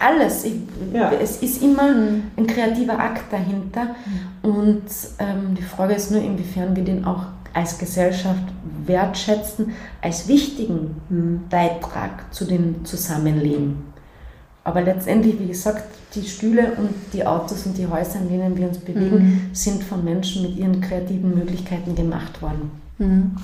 [0.00, 0.44] alles.
[0.44, 0.54] Ich,
[0.92, 1.12] ja.
[1.12, 1.94] Es ist immer
[2.36, 3.94] ein kreativer Akt dahinter.
[4.42, 4.82] Und
[5.18, 8.44] ähm, die Frage ist nur, inwiefern wir den auch als Gesellschaft
[8.86, 11.42] wertschätzen, als wichtigen mhm.
[11.50, 13.89] Beitrag zu dem Zusammenleben.
[14.64, 15.84] Aber letztendlich, wie gesagt,
[16.14, 19.40] die Stühle und die Autos und die Häuser, in denen wir uns bewegen, mhm.
[19.52, 22.70] sind von Menschen mit ihren kreativen Möglichkeiten gemacht worden.
[22.98, 23.36] Mhm.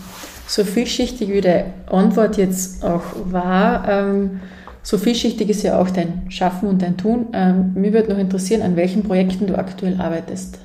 [0.47, 4.41] So vielschichtig wie die Antwort jetzt auch war, ähm,
[4.83, 7.27] so vielschichtig ist ja auch dein Schaffen und dein Tun.
[7.33, 10.59] Ähm, mich würde noch interessieren, an welchen Projekten du aktuell arbeitest.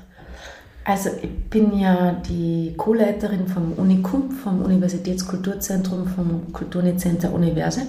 [0.84, 7.82] Also ich bin ja die Co-Leiterin vom Unikum, vom Universitätskulturzentrum vom Kulturnetcenter Universe.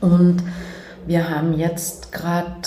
[0.00, 0.42] Und
[1.06, 2.62] wir haben jetzt gerade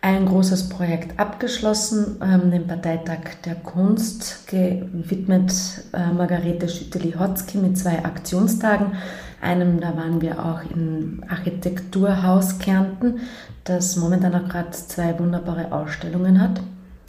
[0.00, 5.52] ein großes Projekt abgeschlossen, ähm, den Parteitag der Kunst, gewidmet
[5.92, 8.92] äh, Margarete Schütteli-Hotzki mit zwei Aktionstagen.
[9.40, 13.20] Einem, da waren wir auch im Architekturhaus Kärnten,
[13.64, 16.60] das momentan auch gerade zwei wunderbare Ausstellungen hat.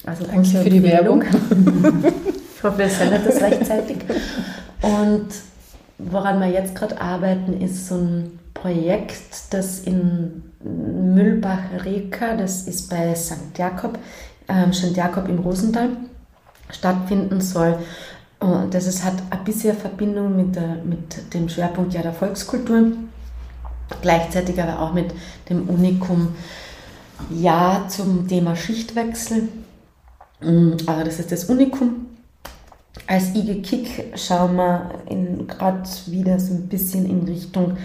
[0.05, 1.23] Also Danke für die Werbung.
[2.57, 3.97] ich hoffe, wir sendet das rechtzeitig.
[4.81, 5.27] Und
[5.97, 13.13] woran wir jetzt gerade arbeiten, ist so ein Projekt, das in Mühlbach-Reka, das ist bei
[13.15, 13.57] St.
[13.57, 13.97] Jakob,
[14.47, 14.95] ähm, St.
[14.95, 15.89] Jakob im Rosental,
[16.69, 17.77] stattfinden soll.
[18.39, 22.91] Und das ist, hat ein bisschen Verbindung mit, der, mit dem Schwerpunkt ja der Volkskultur,
[24.01, 25.13] gleichzeitig aber auch mit
[25.49, 26.35] dem Unikum
[27.29, 29.49] Ja zum Thema Schichtwechsel.
[30.39, 32.07] Also das ist das Unikum.
[33.07, 34.91] Als IG Kick schauen wir
[35.47, 37.77] gerade wieder so ein bisschen in Richtung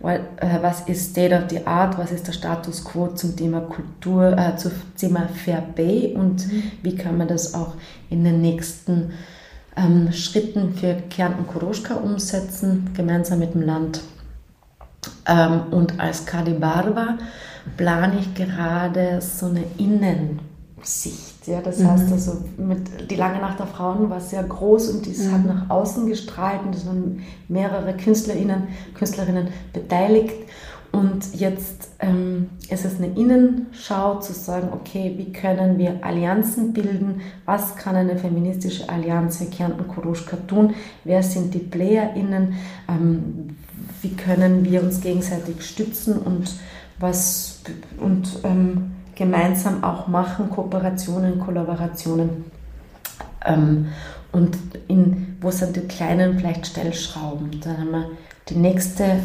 [0.00, 0.18] äh,
[0.62, 4.56] was ist State of the Art, was ist der Status quo zum Thema Kultur, äh,
[4.56, 6.62] zum Thema Fair Bay und mhm.
[6.82, 7.74] wie kann man das auch
[8.08, 9.12] in den nächsten
[9.76, 14.00] ähm, Schritten für Kärnten Koroschka umsetzen, gemeinsam mit dem Land.
[15.26, 17.18] Ähm, und als Kadibarba
[17.76, 19.64] plane ich gerade so eine
[20.78, 21.90] Innensicht ja, das mhm.
[21.90, 25.32] heißt also, mit, die lange Nacht der Frauen war sehr groß und dies mhm.
[25.32, 30.34] hat nach außen gestrahlt und es waren mehrere Künstlerinnen, Künstlerinnen beteiligt.
[30.90, 37.20] Und jetzt ähm, ist es eine Innenschau zu sagen, okay, wie können wir Allianzen bilden?
[37.44, 40.74] Was kann eine feministische Allianz wie Kärnten Kuruschka tun?
[41.04, 42.54] Wer sind die PlayerInnen?
[42.88, 43.56] Ähm,
[44.00, 46.52] wie können wir uns gegenseitig stützen und
[47.00, 47.60] was
[48.00, 52.44] und ähm, gemeinsam auch machen, Kooperationen, Kollaborationen.
[53.44, 53.88] Ähm,
[54.30, 54.56] und
[54.86, 57.60] in, wo sind die kleinen vielleicht Stellschrauben?
[57.60, 58.10] Dann haben wir
[58.48, 59.18] die nächste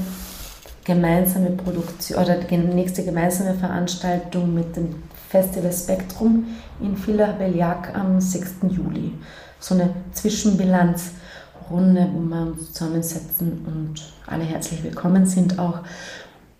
[0.83, 4.95] gemeinsame Produktion oder die nächste gemeinsame Veranstaltung mit dem
[5.29, 6.45] Festival Spektrum
[6.81, 8.55] in Villa Beljac am 6.
[8.69, 9.13] Juli.
[9.59, 15.79] So eine Zwischenbilanzrunde, wo wir uns zusammensetzen und alle herzlich willkommen sind auch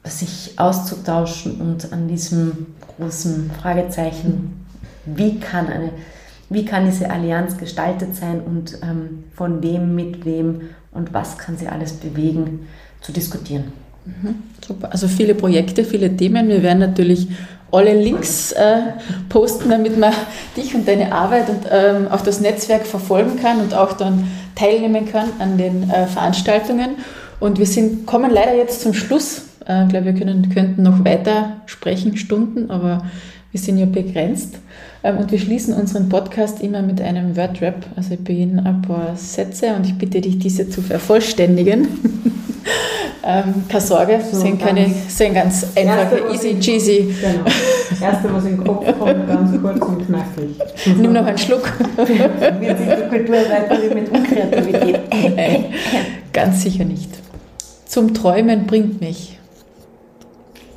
[0.04, 4.66] sich auszutauschen und an diesem großen Fragezeichen,
[5.06, 5.92] wie kann, eine,
[6.50, 11.58] wie kann diese Allianz gestaltet sein und ähm, von wem, mit wem und was kann
[11.58, 12.68] sie alles bewegen,
[13.02, 13.66] zu diskutieren.
[14.06, 14.36] Mhm,
[14.66, 16.50] super, also viele Projekte, viele Themen.
[16.50, 17.30] Wir werden natürlich
[17.72, 18.82] alle Links äh,
[19.30, 20.14] posten, damit man
[20.56, 25.10] dich und deine Arbeit und ähm, auch das Netzwerk verfolgen kann und auch dann teilnehmen
[25.10, 26.98] kann an den äh, Veranstaltungen.
[27.40, 31.04] Und wir sind, kommen leider jetzt zum Schluss äh, ich glaube, wir können, könnten noch
[31.06, 33.04] weiter sprechen, Stunden, aber
[33.52, 34.56] wir sind ja begrenzt.
[35.04, 37.86] Ähm, und wir schließen unseren Podcast immer mit einem Wordrap.
[37.96, 41.88] Also ich beginne ein paar Sätze und ich bitte dich, diese zu vervollständigen.
[43.24, 47.14] ähm, keine Sorge, so sind, keine, sind ganz einfache, easy cheesy.
[47.22, 47.46] Genau.
[48.02, 50.98] Erste, was in den Kopf kommt, ganz kurz und knackig.
[50.98, 51.72] Nimm noch einen Schluck.
[51.98, 55.00] Wird sich die Kultur weiter mit Unkreativität?
[56.34, 57.10] ganz sicher nicht.
[57.86, 59.38] Zum Träumen bringt mich.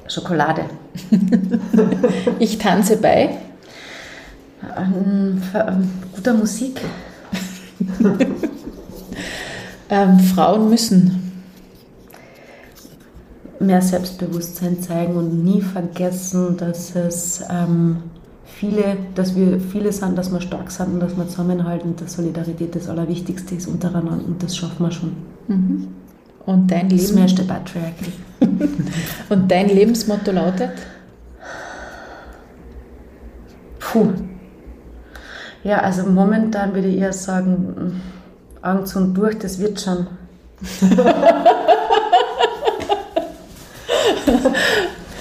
[0.08, 0.64] Schokolade.
[2.38, 3.36] ich tanze bei
[4.76, 6.80] ähm, ähm, guter Musik.
[9.90, 11.26] ähm, Frauen müssen
[13.60, 17.98] mehr Selbstbewusstsein zeigen und nie vergessen, dass es ähm,
[18.44, 22.74] viele, dass wir viele sind, dass wir stark sind und dass wir zusammenhalten, dass Solidarität
[22.74, 25.12] das Allerwichtigste ist untereinander und das schaffen wir schon.
[25.48, 25.88] Mhm.
[26.44, 27.02] Und dein Leben?
[27.02, 28.12] Smash the Patriarchy.
[29.28, 30.70] Und dein Lebensmotto lautet?
[33.78, 34.12] Puh.
[35.64, 38.00] Ja, also momentan würde ich eher sagen,
[38.84, 40.06] zu und durch, das wird schon.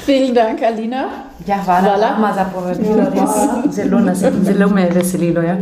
[0.06, 1.06] Vielen Dank, Alina.
[1.46, 1.96] Ja, hvala.
[1.96, 2.18] Hvala.
[2.18, 2.46] Hvala.
[2.54, 3.12] Hvala.
[3.12, 3.64] Hvala.
[3.72, 5.42] Zelo nas je, zelo me je veselilo.
[5.42, 5.58] Ja.